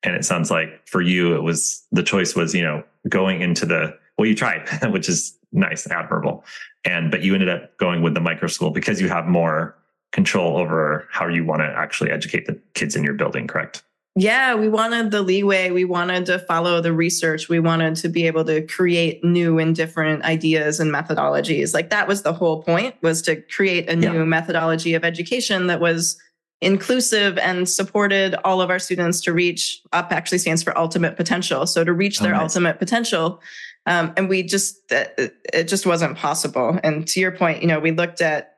[0.03, 3.65] And it sounds like for you, it was, the choice was, you know, going into
[3.65, 6.43] the, well, you tried, which is nice, admirable.
[6.85, 9.75] And, but you ended up going with the micro school because you have more
[10.11, 13.83] control over how you want to actually educate the kids in your building, correct?
[14.19, 15.69] Yeah, we wanted the leeway.
[15.69, 17.49] We wanted to follow the research.
[17.49, 21.75] We wanted to be able to create new and different ideas and methodologies.
[21.75, 24.23] Like that was the whole point was to create a new yeah.
[24.23, 26.19] methodology of education that was
[26.61, 31.67] inclusive and supported all of our students to reach up actually stands for ultimate potential.
[31.67, 32.55] So to reach their oh, nice.
[32.55, 33.39] ultimate potential.
[33.85, 36.79] Um, and we just, it just wasn't possible.
[36.83, 38.56] And to your point, you know, we looked at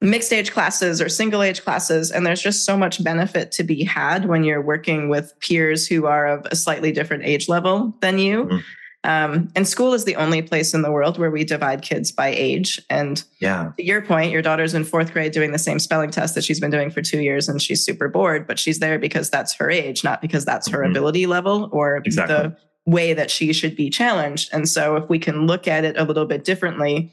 [0.00, 2.10] mixed age classes or single age classes.
[2.10, 6.06] And there's just so much benefit to be had when you're working with peers who
[6.06, 8.44] are of a slightly different age level than you.
[8.44, 8.58] Mm-hmm.
[9.02, 12.28] Um, and school is the only place in the world where we divide kids by
[12.28, 12.80] age.
[12.90, 16.34] And yeah, to your point, your daughter's in fourth grade doing the same spelling test
[16.34, 19.30] that she's been doing for two years, and she's super bored, but she's there because
[19.30, 20.90] that's her age, not because that's her mm-hmm.
[20.90, 22.36] ability level or exactly.
[22.36, 24.50] the way that she should be challenged.
[24.52, 27.10] And so if we can look at it a little bit differently,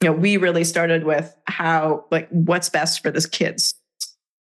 [0.00, 3.74] you know, we really started with how, like, what's best for the kids?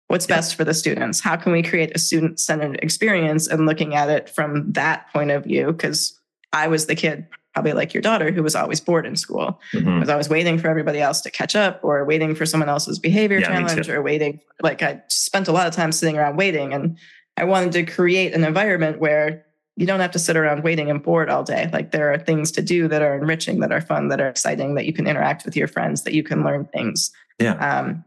[0.09, 1.21] What's best for the students?
[1.21, 5.31] How can we create a student centered experience and looking at it from that point
[5.31, 5.73] of view?
[5.73, 6.21] Because
[6.53, 9.61] I was the kid, probably like your daughter, who was always bored in school.
[9.73, 10.01] Mm-hmm.
[10.01, 13.39] Was always waiting for everybody else to catch up or waiting for someone else's behavior
[13.39, 14.41] yeah, challenge or waiting.
[14.63, 16.73] Like I spent a lot of time sitting around waiting.
[16.73, 16.99] And
[17.37, 19.45] I wanted to create an environment where
[19.77, 21.69] you don't have to sit around waiting and bored all day.
[21.73, 24.75] Like there are things to do that are enriching, that are fun, that are exciting,
[24.75, 27.11] that you can interact with your friends, that you can learn things.
[27.39, 27.55] Yeah.
[27.55, 28.05] Um,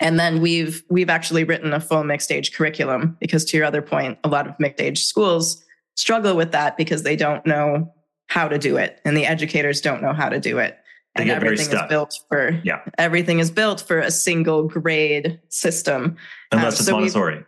[0.00, 3.82] and then we've we've actually written a full mixed age curriculum because to your other
[3.82, 5.64] point, a lot of mixed age schools
[5.96, 7.92] struggle with that because they don't know
[8.28, 10.78] how to do it and the educators don't know how to do it.
[11.16, 12.80] and everything is built for yeah.
[12.98, 16.16] everything is built for a single grade system.
[16.52, 17.44] Unless um, it's so Montessori.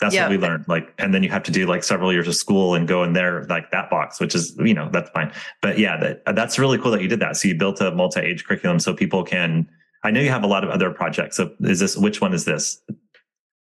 [0.00, 0.64] That's what we learned.
[0.66, 3.12] Like, and then you have to do like several years of school and go in
[3.12, 5.30] there like that box, which is, you know, that's fine.
[5.60, 7.36] But yeah, that, that's really cool that you did that.
[7.36, 9.68] So you built a multi-age curriculum so people can,
[10.02, 11.36] I know you have a lot of other projects.
[11.36, 12.80] So is this, which one is this?
[12.88, 12.94] Is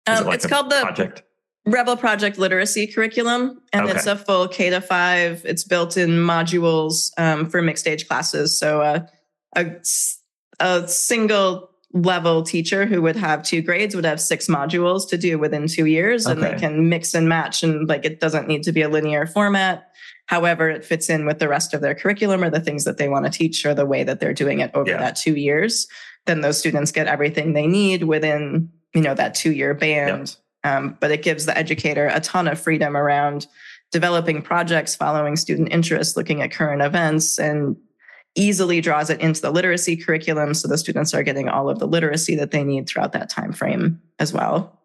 [0.08, 1.22] um, it like it's called the project.
[1.66, 3.96] Rebel Project Literacy Curriculum, and okay.
[3.96, 5.40] it's a full K to five.
[5.46, 8.58] It's built in modules um, for mixed age classes.
[8.58, 9.06] So uh,
[9.56, 9.76] a,
[10.60, 15.38] a single level teacher who would have two grades would have six modules to do
[15.38, 16.32] within two years, okay.
[16.32, 19.26] and they can mix and match, and like it doesn't need to be a linear
[19.26, 19.90] format.
[20.26, 23.08] However, it fits in with the rest of their curriculum or the things that they
[23.08, 24.98] want to teach or the way that they're doing it over yeah.
[24.98, 25.86] that two years.
[26.26, 30.36] Then those students get everything they need within you know that two year band.
[30.64, 33.46] Um, but it gives the educator a ton of freedom around
[33.92, 37.76] developing projects, following student interests, looking at current events, and
[38.34, 41.86] easily draws it into the literacy curriculum so the students are getting all of the
[41.86, 44.80] literacy that they need throughout that time frame as well.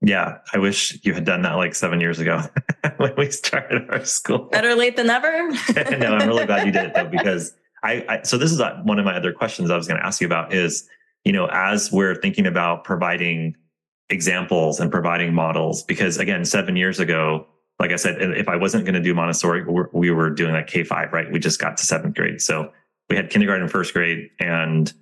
[0.00, 2.42] Yeah, I wish you had done that like seven years ago
[2.98, 4.38] when we started our school.
[4.50, 5.50] Better late than never.
[5.98, 8.80] no, I'm really glad you did it though, because I, I so this is uh,
[8.84, 10.88] one of my other questions I was going to ask you about is,
[11.24, 13.56] you know, as we're thinking about providing
[14.10, 17.46] examples and providing models because again seven years ago
[17.80, 21.10] like i said if i wasn't going to do montessori we were doing like k5
[21.10, 22.70] right we just got to seventh grade so
[23.14, 24.92] we had kindergarten first grade and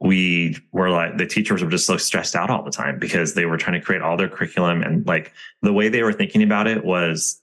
[0.00, 3.44] we were like the teachers were just so stressed out all the time because they
[3.44, 6.66] were trying to create all their curriculum and like the way they were thinking about
[6.66, 7.42] it was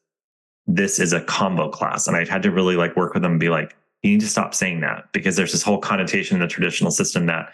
[0.65, 3.39] this is a combo class and i had to really like work with them and
[3.39, 6.47] be like you need to stop saying that because there's this whole connotation in the
[6.47, 7.53] traditional system that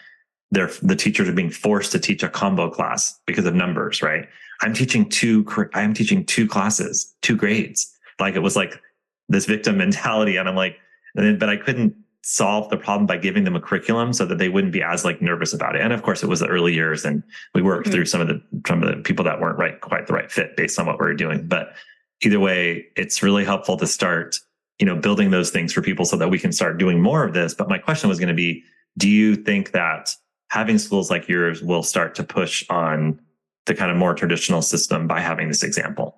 [0.51, 4.27] they're the teachers are being forced to teach a combo class because of numbers, right?
[4.62, 7.93] I'm teaching two, I'm teaching two classes, two grades.
[8.19, 8.81] Like it was like
[9.29, 10.38] this victim mentality.
[10.38, 10.77] And I'm like,
[11.15, 14.73] but I couldn't solve the problem by giving them a curriculum so that they wouldn't
[14.73, 15.82] be as like nervous about it.
[15.82, 17.93] And of course it was the early years and we worked mm-hmm.
[17.93, 20.58] through some of the, some of the people that weren't right, quite the right fit
[20.58, 21.47] based on what we were doing.
[21.47, 21.73] But
[22.21, 24.39] either way, it's really helpful to start,
[24.80, 27.34] you know, building those things for people so that we can start doing more of
[27.34, 27.53] this.
[27.53, 28.63] But my question was going to be,
[28.97, 30.10] do you think that
[30.49, 33.19] having schools like yours will start to push on
[33.67, 36.17] the kind of more traditional system by having this example.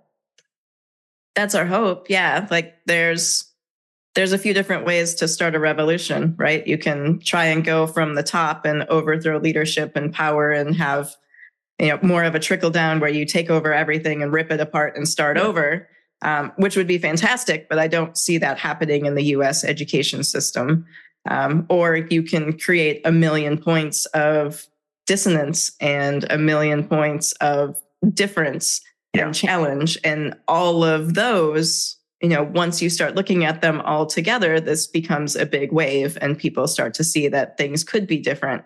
[1.36, 2.10] That's our hope.
[2.10, 2.48] Yeah.
[2.50, 3.49] Like there's
[4.16, 6.66] there's a few different ways to start a revolution, right?
[6.66, 11.16] You can try and go from the top and overthrow leadership and power and have
[11.80, 14.60] you know more of a trickle down where you take over everything and rip it
[14.60, 15.44] apart and start yeah.
[15.44, 15.88] over
[16.22, 20.22] um, which would be fantastic but i don't see that happening in the us education
[20.22, 20.86] system
[21.30, 24.68] um, or you can create a million points of
[25.06, 27.82] dissonance and a million points of
[28.14, 28.82] difference
[29.14, 29.26] yeah.
[29.26, 29.98] and challenge.
[30.04, 34.88] And all of those, you know, once you start looking at them all together, this
[34.88, 38.64] becomes a big wave and people start to see that things could be different.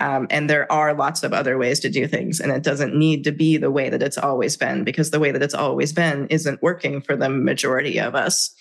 [0.00, 2.40] Um, and there are lots of other ways to do things.
[2.40, 5.32] And it doesn't need to be the way that it's always been, because the way
[5.32, 8.54] that it's always been isn't working for the majority of us.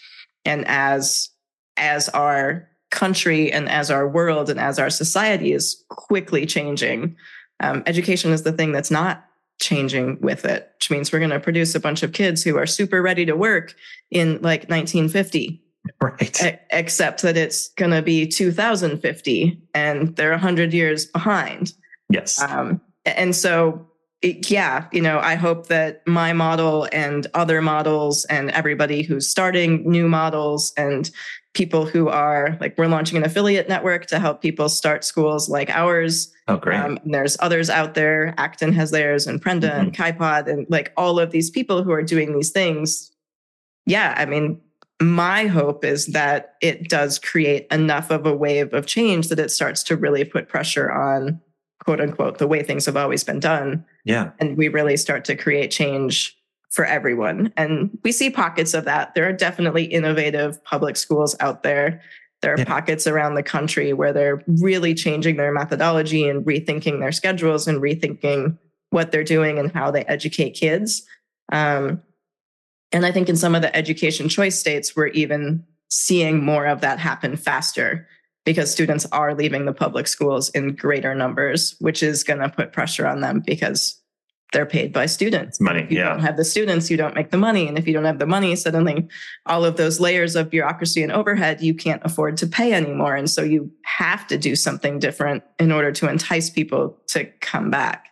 [0.46, 1.30] And as
[1.76, 7.16] as our country and as our world and as our society is quickly changing,
[7.60, 9.27] um, education is the thing that's not
[9.60, 12.66] changing with it, which means we're going to produce a bunch of kids who are
[12.66, 13.76] super ready to work
[14.12, 15.64] in like 1950.
[16.02, 16.44] Right.
[16.44, 21.74] E- except that it's going to be 2050 and they're 100 years behind.
[22.10, 22.42] Yes.
[22.42, 23.88] Um, and so,
[24.22, 29.30] it, yeah, you know, I hope that my model and other models and everybody who's
[29.30, 31.10] starting new models and
[31.58, 35.72] people who are like we're launching an affiliate network to help people start schools like
[35.72, 36.32] ours.
[36.48, 36.80] Oh, great!
[36.80, 38.36] Um, and there's others out there.
[38.38, 39.80] Acton has theirs, and Prenda mm-hmm.
[39.80, 43.12] and KaiPod, and like all of these people who are doing these things.
[43.88, 44.62] Yeah, I mean,
[45.02, 49.50] my hope is that it does create enough of a wave of change that it
[49.50, 51.42] starts to really put pressure on
[51.84, 53.84] quote unquote the way things have always been done.
[54.06, 54.32] Yeah.
[54.40, 56.37] And we really start to create change
[56.78, 57.52] for everyone.
[57.58, 59.16] And we see pockets of that.
[59.16, 62.04] There are definitely innovative public schools out there.
[62.44, 62.66] There are yeah.
[62.66, 67.82] pockets around the country where they're really changing their methodology and rethinking their schedules and
[67.82, 68.60] rethinking
[68.92, 71.02] what they're doing and how they educate kids.
[71.52, 72.04] Um,
[72.92, 76.82] and I think in some of the education choice states, we're even seeing more of
[76.82, 78.08] that happen faster
[78.46, 82.72] because students are leaving the public schools in greater numbers, which is going to put
[82.72, 83.97] pressure on them because
[84.54, 85.60] they're paid by students.
[85.60, 86.10] Money, if you yeah.
[86.10, 87.68] don't have the students, you don't make the money.
[87.68, 89.08] And if you don't have the money, suddenly
[89.46, 93.16] all of those layers of bureaucracy and overhead you can't afford to pay anymore.
[93.16, 97.70] And so you have to do something different in order to entice people to come
[97.70, 98.08] back.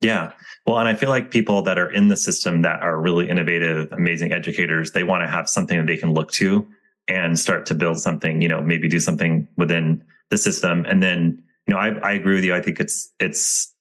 [0.00, 0.32] Yeah.
[0.66, 3.90] Well, and I feel like people that are in the system that are really innovative,
[3.92, 6.66] amazing educators, they want to have something that they can look to
[7.08, 10.84] and start to build something, you know, maybe do something within the system.
[10.86, 12.54] And then, you know, I, I agree with you.
[12.54, 13.73] I think it's, it's,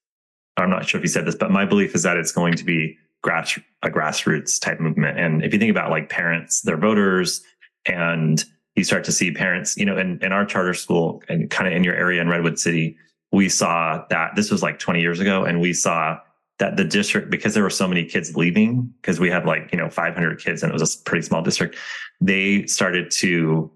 [0.57, 2.63] I'm not sure if you said this, but my belief is that it's going to
[2.63, 5.19] be grass, a grassroots type movement.
[5.19, 7.41] And if you think about like parents, their voters,
[7.85, 8.43] and
[8.75, 11.73] you start to see parents, you know, in, in our charter school and kind of
[11.73, 12.97] in your area in Redwood City,
[13.31, 16.19] we saw that this was like 20 years ago and we saw
[16.59, 19.77] that the district because there were so many kids leaving because we had like you
[19.77, 21.75] know 500 kids and it was a pretty small district
[22.21, 23.71] they started to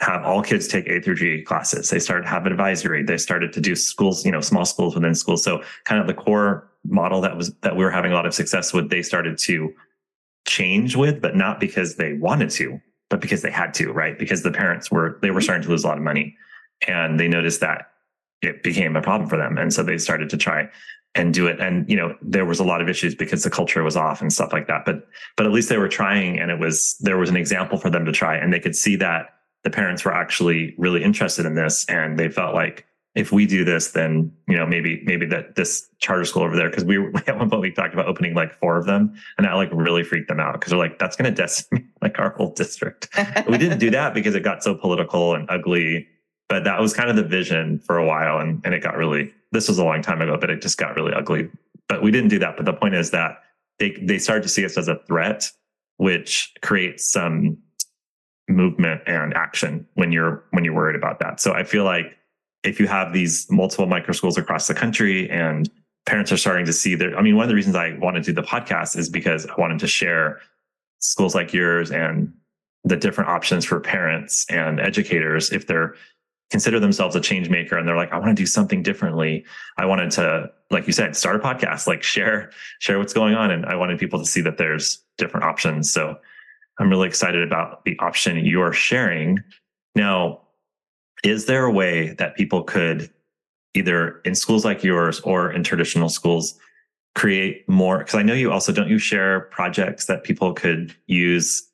[0.00, 1.90] have all kids take a through g classes.
[1.90, 3.02] They started to have advisory.
[3.02, 5.42] They started to do schools you know small schools within schools.
[5.44, 8.34] So kind of the core model that was that we were having a lot of
[8.34, 9.72] success with they started to
[10.46, 12.78] change with but not because they wanted to
[13.08, 14.18] but because they had to right?
[14.18, 15.44] Because the parents were they were mm-hmm.
[15.44, 16.36] starting to lose a lot of money.
[16.88, 17.92] And they noticed that
[18.42, 19.56] it became a problem for them.
[19.56, 20.68] And so they started to try
[21.14, 21.60] and do it.
[21.60, 24.32] And, you know, there was a lot of issues because the culture was off and
[24.32, 24.84] stuff like that.
[24.84, 27.88] But, but at least they were trying and it was, there was an example for
[27.88, 28.36] them to try.
[28.36, 29.28] And they could see that
[29.64, 31.84] the parents were actually really interested in this.
[31.86, 35.88] And they felt like, if we do this, then you know maybe maybe that this
[35.98, 36.98] charter school over there because we
[37.28, 40.02] at one point we talked about opening like four of them, and that like really
[40.02, 43.08] freaked them out because they're like that's going to decimate like our whole district.
[43.48, 46.08] we didn't do that because it got so political and ugly
[46.48, 49.32] but that was kind of the vision for a while and, and it got really
[49.52, 51.48] this was a long time ago but it just got really ugly
[51.88, 53.42] but we didn't do that but the point is that
[53.78, 55.50] they they started to see us as a threat
[55.96, 57.56] which creates some
[58.48, 62.16] movement and action when you're when you're worried about that so i feel like
[62.62, 65.70] if you have these multiple micro schools across the country and
[66.06, 68.32] parents are starting to see that i mean one of the reasons i wanted to
[68.32, 70.40] do the podcast is because i wanted to share
[70.98, 72.32] schools like yours and
[72.84, 75.94] the different options for parents and educators if they're
[76.50, 79.44] consider themselves a change maker and they're like, I want to do something differently.
[79.76, 83.50] I wanted to, like you said, start a podcast, like share, share what's going on.
[83.50, 85.90] And I wanted people to see that there's different options.
[85.90, 86.16] So
[86.78, 89.42] I'm really excited about the option you're sharing.
[89.94, 90.40] Now,
[91.22, 93.10] is there a way that people could
[93.74, 96.58] either in schools like yours or in traditional schools
[97.14, 97.98] create more?
[97.98, 101.68] Because I know you also don't you share projects that people could use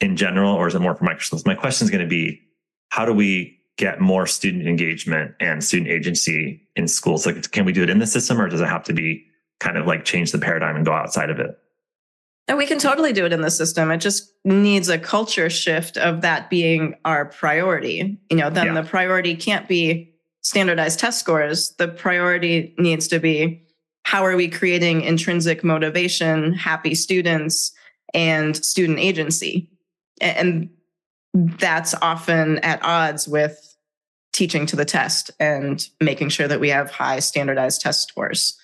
[0.00, 1.46] in general, or is it more for micro schools?
[1.46, 2.40] My question is going to be,
[2.90, 7.26] how do we get more student engagement and student agency in schools?
[7.26, 9.24] Like, can we do it in the system or does it have to be
[9.60, 11.56] kind of like change the paradigm and go outside of it?
[12.46, 13.90] And we can totally do it in the system.
[13.90, 18.18] It just needs a culture shift of that being our priority.
[18.28, 18.80] You know, then yeah.
[18.82, 21.74] the priority can't be standardized test scores.
[21.78, 23.62] The priority needs to be
[24.04, 27.72] how are we creating intrinsic motivation, happy students,
[28.12, 29.70] and student agency?
[30.20, 30.68] And
[31.32, 33.74] that's often at odds with
[34.32, 38.58] teaching to the test and making sure that we have high standardized test scores.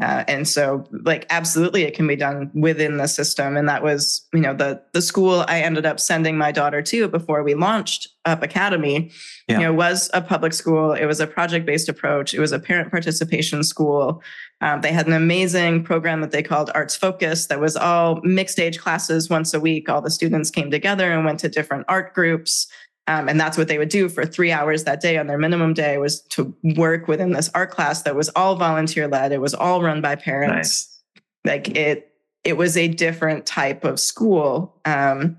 [0.00, 3.56] Uh, and so, like, absolutely, it can be done within the system.
[3.56, 7.08] And that was, you know, the the school I ended up sending my daughter to
[7.08, 9.10] before we launched Up Academy.
[9.48, 9.58] Yeah.
[9.58, 10.92] You know, was a public school.
[10.92, 12.34] It was a project based approach.
[12.34, 14.22] It was a parent participation school.
[14.60, 17.46] Um, they had an amazing program that they called Arts Focus.
[17.46, 19.88] That was all mixed age classes once a week.
[19.88, 22.66] All the students came together and went to different art groups.
[23.08, 25.74] Um, and that's what they would do for three hours that day on their minimum
[25.74, 29.32] day was to work within this art class that was all volunteer led.
[29.32, 30.98] It was all run by parents.
[31.44, 31.56] Nice.
[31.56, 34.80] Like it, it was a different type of school.
[34.84, 35.38] Um,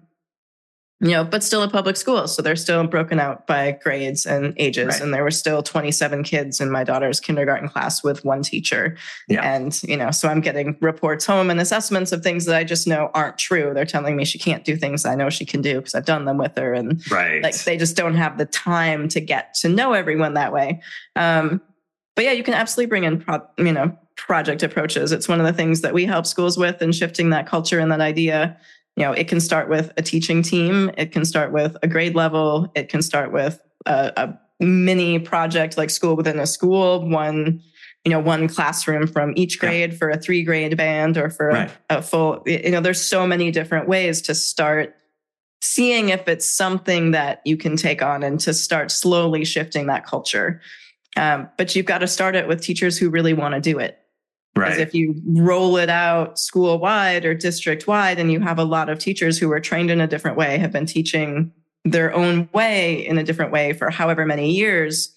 [0.99, 2.27] you know, but still a public school.
[2.27, 4.87] So they're still broken out by grades and ages.
[4.87, 5.01] Right.
[5.01, 8.97] And there were still 27 kids in my daughter's kindergarten class with one teacher.
[9.27, 9.41] Yeah.
[9.43, 12.87] And, you know, so I'm getting reports home and assessments of things that I just
[12.87, 13.73] know aren't true.
[13.75, 16.25] They're telling me she can't do things I know she can do because I've done
[16.25, 16.73] them with her.
[16.73, 17.43] And right.
[17.43, 20.81] like they just don't have the time to get to know everyone that way.
[21.15, 21.61] Um,
[22.15, 25.11] but yeah, you can absolutely bring in, pro- you know, project approaches.
[25.11, 27.91] It's one of the things that we help schools with and shifting that culture and
[27.91, 28.57] that idea
[28.97, 32.15] you know, it can start with a teaching team, it can start with a grade
[32.15, 37.61] level, it can start with a, a mini project like school within a school, one
[38.03, 39.97] you know one classroom from each grade yeah.
[39.97, 41.71] for a three grade band or for right.
[41.89, 44.95] a, a, full you know there's so many different ways to start
[45.61, 50.05] seeing if it's something that you can take on and to start slowly shifting that
[50.05, 50.61] culture
[51.17, 53.99] um, but you've got to start it with teachers who really want to do it
[54.57, 54.69] Right.
[54.69, 58.63] Because if you roll it out school wide or district wide, and you have a
[58.63, 61.51] lot of teachers who are trained in a different way, have been teaching
[61.85, 65.13] their own way in a different way for however many years,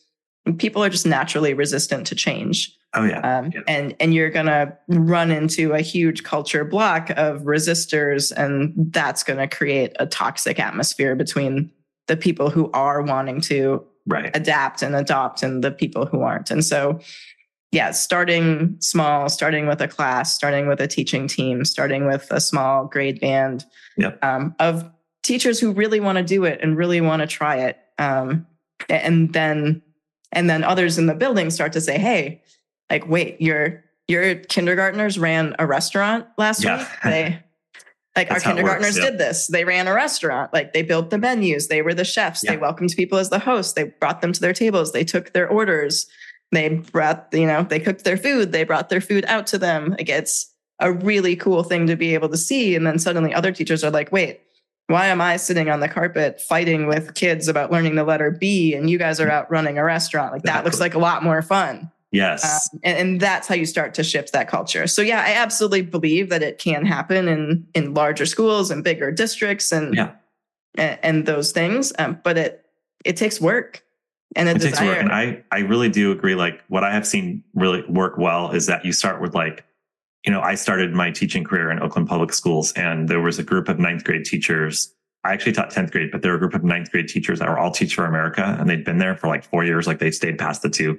[0.58, 2.76] people are just naturally resistant to change.
[2.94, 3.38] Oh yeah.
[3.38, 3.60] Um, yeah.
[3.68, 9.48] And and you're gonna run into a huge culture block of resistors, and that's gonna
[9.48, 11.70] create a toxic atmosphere between
[12.08, 14.34] the people who are wanting to right.
[14.34, 16.50] adapt and adopt and the people who aren't.
[16.50, 16.98] And so
[17.72, 22.40] yeah, starting small, starting with a class, starting with a teaching team, starting with a
[22.40, 23.64] small grade band
[23.96, 24.22] yep.
[24.24, 24.90] um, of
[25.22, 27.78] teachers who really want to do it and really want to try it.
[27.98, 28.46] Um,
[28.88, 29.82] and then
[30.32, 32.42] and then others in the building start to say, hey,
[32.90, 36.78] like, wait, your your kindergartners ran a restaurant last yeah.
[36.78, 36.88] week.
[37.04, 37.42] They
[38.16, 39.10] like our kindergartners yep.
[39.10, 39.46] did this.
[39.46, 40.52] They ran a restaurant.
[40.52, 41.68] Like they built the menus.
[41.68, 42.40] They were the chefs.
[42.40, 43.74] They welcomed people as the hosts.
[43.74, 44.90] They brought them to their tables.
[44.90, 46.08] They took their orders.
[46.52, 48.52] They brought, you know, they cooked their food.
[48.52, 49.90] They brought their food out to them.
[49.90, 52.74] Like it's a really cool thing to be able to see.
[52.74, 54.40] And then suddenly other teachers are like, wait,
[54.88, 58.74] why am I sitting on the carpet fighting with kids about learning the letter B
[58.74, 60.32] and you guys are out running a restaurant?
[60.32, 61.90] Like that looks like a lot more fun.
[62.12, 62.68] Yes.
[62.72, 64.88] Um, and, and, that's how you start to shift that culture.
[64.88, 69.12] So yeah, I absolutely believe that it can happen in in larger schools and bigger
[69.12, 70.10] districts and yeah.
[70.74, 71.92] and, and those things.
[72.00, 72.66] Um, but it
[73.04, 73.84] it takes work
[74.36, 74.70] and it desire.
[74.70, 74.98] takes work.
[74.98, 76.34] And I I really do agree.
[76.34, 79.64] Like what I have seen really work well is that you start with like,
[80.24, 83.42] you know, I started my teaching career in Oakland Public Schools, and there was a
[83.42, 84.94] group of ninth grade teachers.
[85.22, 87.48] I actually taught 10th grade, but there were a group of ninth grade teachers that
[87.48, 89.86] were all Teach for America, and they'd been there for like four years.
[89.86, 90.98] Like they stayed past the two,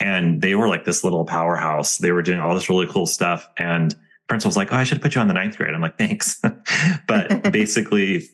[0.00, 1.98] and they were like this little powerhouse.
[1.98, 3.94] They were doing all this really cool stuff, and
[4.28, 6.42] principal was like, "Oh, I should put you on the ninth grade." I'm like, "Thanks,"
[7.08, 8.28] but basically,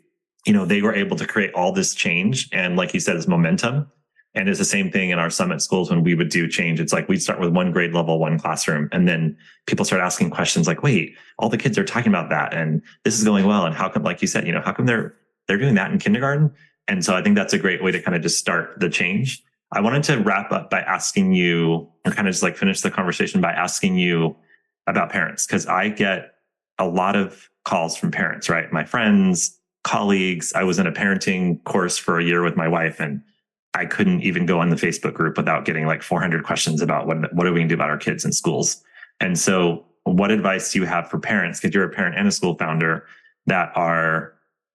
[0.47, 3.29] you know, they were able to create all this change, and like you said, it's
[3.29, 3.87] momentum
[4.35, 6.79] and it's the same thing in our summit schools when we would do change.
[6.79, 10.31] It's like we'd start with one grade level, one classroom, and then people start asking
[10.31, 13.67] questions like, wait, all the kids are talking about that and this is going well.
[13.67, 15.15] And how come, like you said, you know, how come they're
[15.49, 16.53] they're doing that in kindergarten?
[16.87, 19.43] And so I think that's a great way to kind of just start the change.
[19.73, 22.91] I wanted to wrap up by asking you, or kind of just like finish the
[22.91, 24.37] conversation by asking you
[24.87, 26.35] about parents, because I get
[26.79, 28.73] a lot of calls from parents, right?
[28.73, 30.53] My friends, colleagues.
[30.55, 33.23] I was in a parenting course for a year with my wife and
[33.81, 37.33] I couldn't even go on the Facebook group without getting like 400 questions about what,
[37.33, 38.85] what are we going to do about our kids in schools.
[39.21, 41.61] And so, what advice do you have for parents?
[41.61, 43.07] Because you're a parent and a school founder
[43.47, 44.35] that are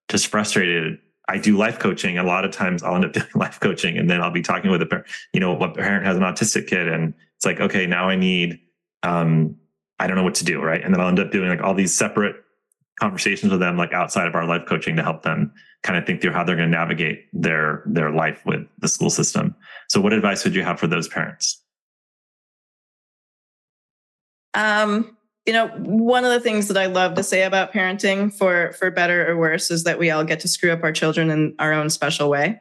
[0.10, 0.98] just frustrated.
[1.30, 2.18] I do life coaching.
[2.18, 4.72] A lot of times I'll end up doing life coaching and then I'll be talking
[4.72, 6.88] with a parent, you know, what parent has an autistic kid.
[6.88, 8.60] And it's like, okay, now I need,
[9.04, 9.56] um,
[10.00, 10.62] I don't know what to do.
[10.62, 10.84] Right.
[10.84, 12.38] And then I'll end up doing like all these separate
[13.00, 16.22] conversations with them, like outside of our life coaching to help them kind of think
[16.22, 19.56] through how they're going to navigate their their life with the school system.
[19.90, 21.62] So, what advice would you have for those parents?
[24.54, 25.16] Um,
[25.46, 28.90] you know, one of the things that I love to say about parenting, for for
[28.90, 31.74] better or worse, is that we all get to screw up our children in our
[31.74, 32.60] own special way.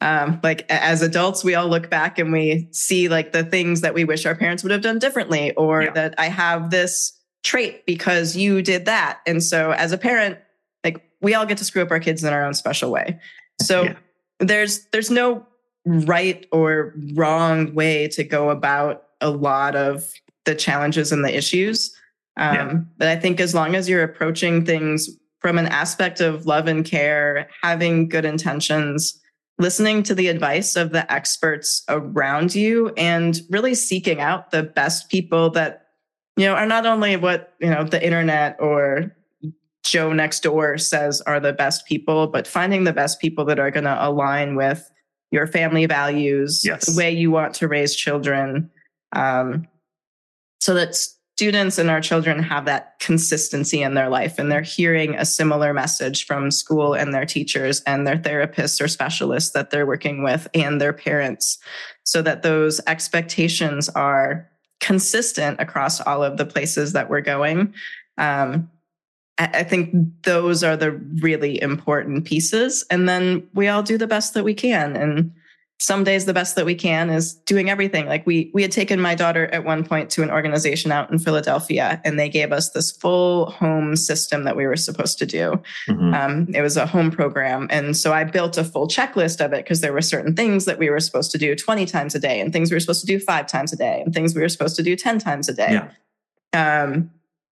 [0.00, 3.94] Um, like as adults, we all look back and we see like the things that
[3.94, 5.90] we wish our parents would have done differently, or yeah.
[5.92, 7.12] that I have this
[7.44, 9.20] trait because you did that.
[9.26, 10.38] And so as a parent,
[10.82, 13.20] like we all get to screw up our kids in our own special way.
[13.62, 13.94] So yeah.
[14.40, 15.46] there's there's no
[15.84, 20.10] right or wrong way to go about a lot of
[20.44, 21.94] the challenges and the issues.
[22.36, 22.74] Um, yeah.
[22.98, 25.08] But I think as long as you're approaching things
[25.40, 29.20] from an aspect of love and care, having good intentions,
[29.58, 35.10] listening to the advice of the experts around you, and really seeking out the best
[35.10, 35.83] people that
[36.36, 39.14] you know are not only what you know the internet or
[39.84, 43.70] Joe next door says are the best people, but finding the best people that are
[43.70, 44.90] going to align with
[45.30, 46.86] your family values, yes.
[46.86, 48.70] the way you want to raise children,
[49.14, 49.66] um,
[50.60, 50.96] so that
[51.36, 55.74] students and our children have that consistency in their life and they're hearing a similar
[55.74, 60.48] message from school and their teachers and their therapists or specialists that they're working with
[60.54, 61.58] and their parents,
[62.04, 64.48] so that those expectations are
[64.80, 67.74] consistent across all of the places that we're going.
[68.18, 68.70] Um,
[69.36, 72.84] I think those are the really important pieces.
[72.88, 74.94] And then we all do the best that we can.
[74.94, 75.32] And
[75.80, 79.00] some days the best that we can is doing everything like we we had taken
[79.00, 82.70] my daughter at one point to an organization out in philadelphia and they gave us
[82.70, 86.14] this full home system that we were supposed to do mm-hmm.
[86.14, 89.64] um, it was a home program and so i built a full checklist of it
[89.64, 92.40] because there were certain things that we were supposed to do 20 times a day
[92.40, 94.48] and things we were supposed to do five times a day and things we were
[94.48, 95.80] supposed to do 10 times a day
[96.52, 96.84] yeah.
[96.84, 97.10] um,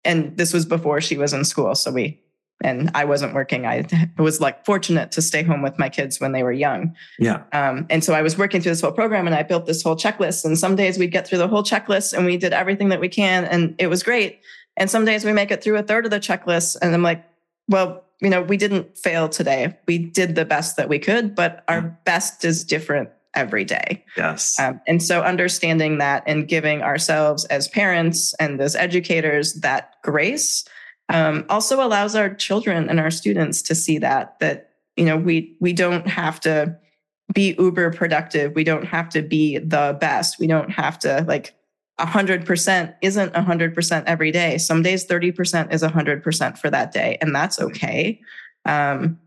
[0.04, 2.20] and this was before she was in school so we
[2.64, 3.66] and I wasn't working.
[3.66, 3.86] I
[4.18, 6.96] was like fortunate to stay home with my kids when they were young.
[7.20, 7.44] Yeah.
[7.54, 9.96] Um, and so I was working through this whole program and I built this whole
[9.96, 10.44] checklist.
[10.46, 13.10] And some days we'd get through the whole checklist and we did everything that we
[13.10, 14.40] can and it was great.
[14.76, 17.24] And some days we make it through a third of the checklist and I'm like,
[17.68, 19.78] well, you know, we didn't fail today.
[19.88, 21.90] We did the best that we could, but our yeah.
[22.06, 24.04] best is different every day.
[24.16, 24.60] Yes.
[24.60, 30.66] Um, and so understanding that and giving ourselves as parents and as educators that grace
[31.10, 35.56] um, also allows our children and our students to see that that you know we
[35.60, 36.78] we don't have to
[37.34, 38.56] be uber productive.
[38.56, 40.40] We don't have to be the best.
[40.40, 41.54] We don't have to like
[42.00, 44.58] 100% isn't 100% every day.
[44.60, 48.22] Some days 30% is 100% for that day and that's okay.
[48.66, 49.20] Um,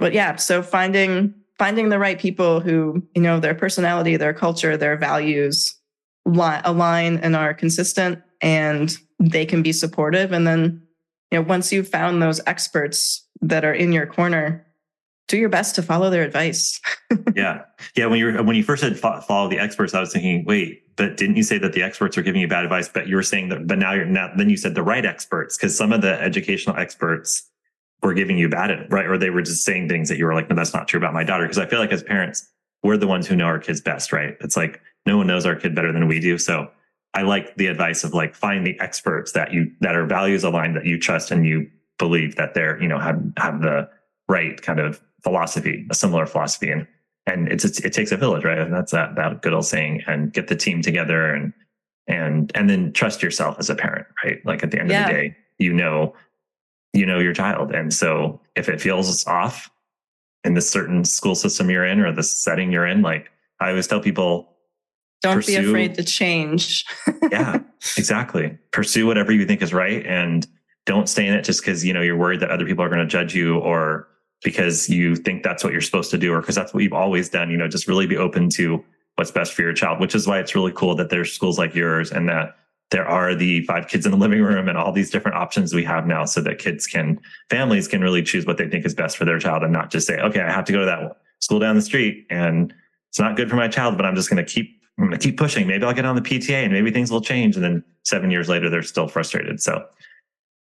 [0.00, 4.76] but yeah so finding finding the right people who you know their personality their culture
[4.76, 5.76] their values
[6.24, 10.82] li- align and are consistent and they can be supportive and then
[11.30, 14.66] you know, once you've found those experts that are in your corner,
[15.28, 16.80] do your best to follow their advice.
[17.36, 17.62] yeah,
[17.96, 18.06] yeah.
[18.06, 21.36] When you when you first said follow the experts, I was thinking, wait, but didn't
[21.36, 22.88] you say that the experts are giving you bad advice?
[22.88, 24.36] But you were saying that, but now you're not.
[24.36, 27.48] Then you said the right experts because some of the educational experts
[28.02, 29.06] were giving you bad, advice right?
[29.06, 31.14] Or they were just saying things that you were like, no, that's not true about
[31.14, 31.44] my daughter.
[31.44, 32.48] Because I feel like as parents,
[32.82, 34.36] we're the ones who know our kids best, right?
[34.40, 36.38] It's like no one knows our kid better than we do.
[36.38, 36.70] So
[37.14, 40.76] I like the advice of like find the experts that you that are values aligned
[40.76, 43.88] that you trust and you believe that they're you know have have the
[44.28, 46.86] right kind of philosophy, a similar philosophy, and
[47.26, 48.58] and it's, it's it takes a village, right?
[48.58, 50.02] And that's that that good old saying.
[50.06, 51.52] And get the team together and
[52.06, 54.44] and and then trust yourself as a parent, right?
[54.44, 55.02] Like at the end yeah.
[55.02, 56.14] of the day, you know
[56.92, 59.70] you know your child, and so if it feels off
[60.44, 63.30] in this certain school system you're in or the setting you're in, like
[63.60, 64.49] I always tell people
[65.22, 66.84] don't pursue, be afraid to change.
[67.30, 67.60] yeah,
[67.96, 68.58] exactly.
[68.72, 70.46] Pursue whatever you think is right and
[70.86, 73.00] don't stay in it just because you know you're worried that other people are going
[73.00, 74.08] to judge you or
[74.42, 77.28] because you think that's what you're supposed to do or because that's what you've always
[77.28, 77.50] done.
[77.50, 78.82] You know, just really be open to
[79.16, 81.74] what's best for your child, which is why it's really cool that there's schools like
[81.74, 82.56] yours and that
[82.90, 85.84] there are the five kids in the living room and all these different options we
[85.84, 89.16] have now so that kids can families can really choose what they think is best
[89.16, 91.58] for their child and not just say okay i have to go to that school
[91.58, 92.74] down the street and
[93.08, 95.26] it's not good for my child but i'm just going to keep I'm going to
[95.26, 95.66] keep pushing.
[95.66, 97.56] Maybe I'll get on the PTA and maybe things will change.
[97.56, 99.62] And then seven years later, they're still frustrated.
[99.62, 99.86] So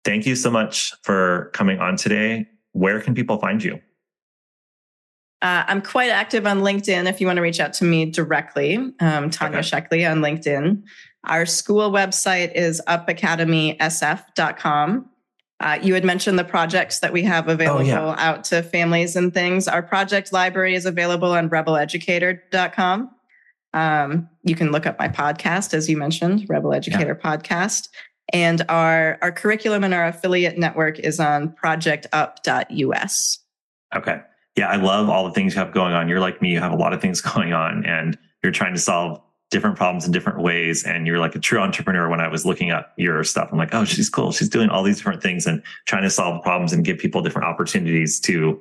[0.06, 2.48] thank you so much for coming on today.
[2.74, 3.80] Where can people find you?
[5.42, 8.76] Uh, I'm quite active on LinkedIn if you want to reach out to me directly.
[9.00, 9.68] Um, Tanya okay.
[9.68, 10.84] Sheckley on LinkedIn.
[11.24, 15.10] Our school website is upacademysf.com.
[15.60, 18.14] Uh, you had mentioned the projects that we have available oh, yeah.
[18.20, 19.68] out to families and things.
[19.68, 23.10] Our project library is available on rebeleducator.com.
[23.74, 27.38] Um, you can look up my podcast, as you mentioned, Rebel Educator yeah.
[27.38, 27.90] Podcast.
[28.34, 33.40] And our, our curriculum and our affiliate network is on projectup.us.
[33.96, 34.20] Okay.
[34.56, 36.10] Yeah, I love all the things you have going on.
[36.10, 38.80] You're like me, you have a lot of things going on and you're trying to
[38.80, 40.84] solve different problems in different ways.
[40.84, 42.10] And you're like a true entrepreneur.
[42.10, 44.32] When I was looking up your stuff, I'm like, oh, she's cool.
[44.32, 47.48] She's doing all these different things and trying to solve problems and give people different
[47.48, 48.60] opportunities to,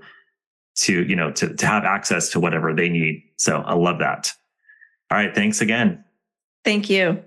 [0.77, 3.23] to, you know, to, to have access to whatever they need.
[3.37, 4.31] So I love that.
[5.11, 5.35] All right.
[5.35, 6.05] Thanks again.
[6.65, 7.23] Thank you.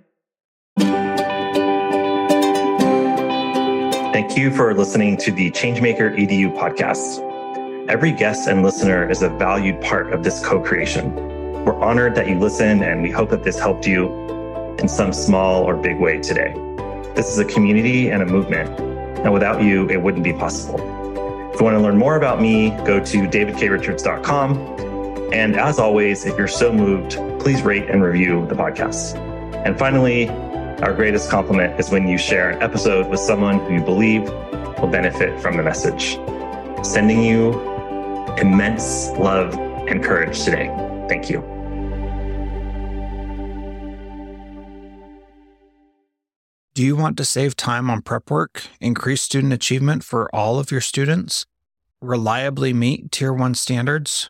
[4.12, 7.26] Thank you for listening to the Changemaker EDU podcast.
[7.90, 11.16] Every guest and listener is a valued part of this co creation.
[11.64, 14.10] We're honored that you listen, and we hope that this helped you
[14.78, 16.54] in some small or big way today.
[17.16, 20.80] This is a community and a movement, and without you, it wouldn't be possible.
[21.54, 24.89] If you want to learn more about me, go to davidkrichards.com
[25.34, 29.16] and as always, if you're so moved, please rate and review the podcast.
[29.66, 30.30] And finally,
[30.82, 34.24] our greatest compliment is when you share an episode with someone who you believe
[34.80, 36.18] will benefit from the message.
[36.86, 37.54] Sending you
[38.38, 39.54] immense love
[39.88, 40.68] and courage today.
[41.10, 41.42] Thank you.
[46.74, 50.72] Do you want to save time on prep work, increase student achievement for all of
[50.72, 51.46] your students,
[52.00, 54.30] reliably meet Tier 1 standards?